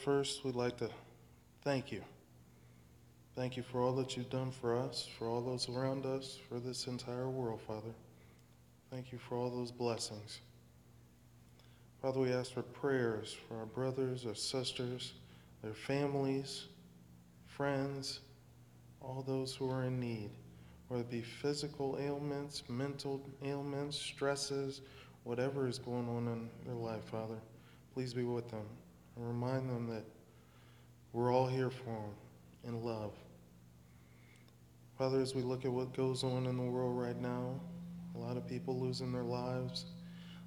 first, 0.00 0.44
we'd 0.44 0.54
like 0.54 0.78
to 0.78 0.88
thank 1.62 1.92
you. 1.92 2.02
Thank 3.36 3.56
you 3.56 3.62
for 3.62 3.80
all 3.82 3.92
that 3.96 4.16
you've 4.16 4.30
done 4.30 4.50
for 4.50 4.76
us, 4.76 5.08
for 5.18 5.28
all 5.28 5.40
those 5.40 5.68
around 5.68 6.06
us, 6.06 6.38
for 6.48 6.58
this 6.58 6.86
entire 6.86 7.28
world, 7.28 7.60
Father. 7.60 7.92
Thank 8.90 9.12
you 9.12 9.18
for 9.18 9.36
all 9.36 9.50
those 9.50 9.70
blessings. 9.70 10.40
Father, 12.00 12.20
we 12.20 12.32
ask 12.32 12.52
for 12.52 12.62
prayers 12.62 13.36
for 13.46 13.58
our 13.58 13.66
brothers, 13.66 14.24
our 14.24 14.34
sisters, 14.34 15.12
their 15.62 15.74
families, 15.74 16.66
friends, 17.46 18.20
all 19.02 19.22
those 19.26 19.54
who 19.54 19.70
are 19.70 19.84
in 19.84 20.00
need, 20.00 20.30
whether 20.88 21.02
it 21.02 21.10
be 21.10 21.20
physical 21.20 21.98
ailments, 22.00 22.62
mental 22.68 23.20
ailments, 23.44 23.98
stresses, 23.98 24.80
whatever 25.24 25.68
is 25.68 25.78
going 25.78 26.08
on 26.08 26.26
in 26.26 26.48
their 26.64 26.74
life, 26.74 27.04
Father. 27.04 27.38
Please 27.92 28.14
be 28.14 28.24
with 28.24 28.50
them 28.50 28.64
and 29.20 29.28
remind 29.28 29.68
them 29.68 29.86
that 29.86 30.04
we're 31.12 31.32
all 31.32 31.46
here 31.46 31.68
for 31.68 31.84
them 31.84 32.14
in 32.64 32.82
love. 32.82 33.12
Father, 34.96 35.20
as 35.20 35.34
we 35.34 35.42
look 35.42 35.66
at 35.66 35.70
what 35.70 35.92
goes 35.94 36.24
on 36.24 36.46
in 36.46 36.56
the 36.56 36.62
world 36.62 36.98
right 36.98 37.20
now, 37.20 37.60
a 38.14 38.18
lot 38.18 38.38
of 38.38 38.48
people 38.48 38.80
losing 38.80 39.12
their 39.12 39.22
lives, 39.22 39.84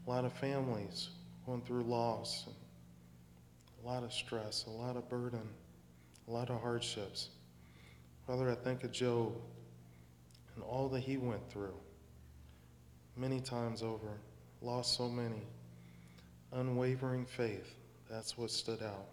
a 0.05 0.09
lot 0.09 0.25
of 0.25 0.33
families 0.33 1.09
going 1.45 1.61
through 1.61 1.83
loss, 1.83 2.47
a 3.83 3.87
lot 3.87 4.03
of 4.03 4.11
stress, 4.11 4.65
a 4.65 4.71
lot 4.71 4.97
of 4.97 5.07
burden, 5.07 5.47
a 6.27 6.31
lot 6.31 6.49
of 6.49 6.59
hardships. 6.59 7.29
Father, 8.25 8.49
I 8.49 8.55
think 8.55 8.83
of 8.83 8.91
Job 8.91 9.33
and 10.55 10.63
all 10.63 10.89
that 10.89 11.01
he 11.01 11.17
went 11.17 11.47
through 11.51 11.75
many 13.15 13.39
times 13.39 13.83
over, 13.83 14.17
lost 14.61 14.97
so 14.97 15.07
many. 15.07 15.43
Unwavering 16.51 17.25
faith, 17.25 17.75
that's 18.13 18.37
what 18.37 18.51
stood 18.51 18.83
out. 18.83 19.07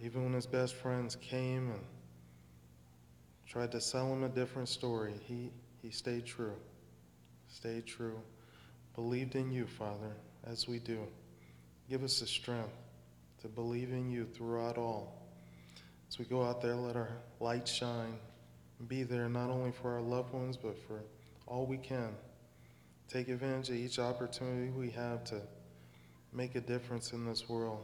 Even 0.00 0.24
when 0.24 0.32
his 0.32 0.46
best 0.46 0.74
friends 0.74 1.14
came 1.14 1.70
and 1.70 1.80
tried 3.46 3.70
to 3.70 3.80
sell 3.80 4.12
him 4.12 4.24
a 4.24 4.28
different 4.28 4.68
story, 4.68 5.14
he, 5.26 5.52
he 5.80 5.90
stayed 5.90 6.26
true. 6.26 6.56
Stayed 7.46 7.86
true. 7.86 8.18
Believed 8.96 9.36
in 9.36 9.52
you, 9.52 9.64
Father, 9.64 10.16
as 10.44 10.66
we 10.66 10.80
do. 10.80 10.98
Give 11.88 12.02
us 12.02 12.18
the 12.18 12.26
strength 12.26 12.74
to 13.42 13.48
believe 13.48 13.92
in 13.92 14.10
you 14.10 14.24
throughout 14.24 14.76
all. 14.76 15.22
As 16.08 16.18
we 16.18 16.24
go 16.24 16.42
out 16.42 16.60
there, 16.60 16.74
let 16.74 16.96
our 16.96 17.16
light 17.38 17.68
shine 17.68 18.18
and 18.80 18.88
be 18.88 19.04
there 19.04 19.28
not 19.28 19.50
only 19.50 19.70
for 19.70 19.94
our 19.94 20.02
loved 20.02 20.32
ones, 20.32 20.56
but 20.56 20.76
for 20.88 21.00
all 21.46 21.64
we 21.64 21.76
can. 21.76 22.12
Take 23.08 23.28
advantage 23.28 23.68
of 23.68 23.76
each 23.76 24.00
opportunity 24.00 24.70
we 24.70 24.90
have 24.90 25.22
to 25.24 25.42
make 26.36 26.54
a 26.54 26.60
difference 26.60 27.12
in 27.12 27.24
this 27.24 27.48
world 27.48 27.80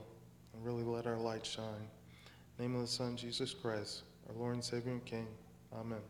and 0.53 0.65
really 0.65 0.85
let 0.85 1.07
our 1.07 1.17
light 1.17 1.45
shine. 1.45 1.65
In 1.65 2.57
the 2.59 2.63
name 2.65 2.75
of 2.75 2.83
the 2.83 2.87
Son, 2.87 3.17
Jesus 3.17 3.55
Christ, 3.55 4.03
our 4.29 4.35
Lord 4.37 4.53
and 4.53 4.63
Savior 4.63 4.93
and 4.93 5.05
King. 5.07 5.27
Amen. 5.75 6.01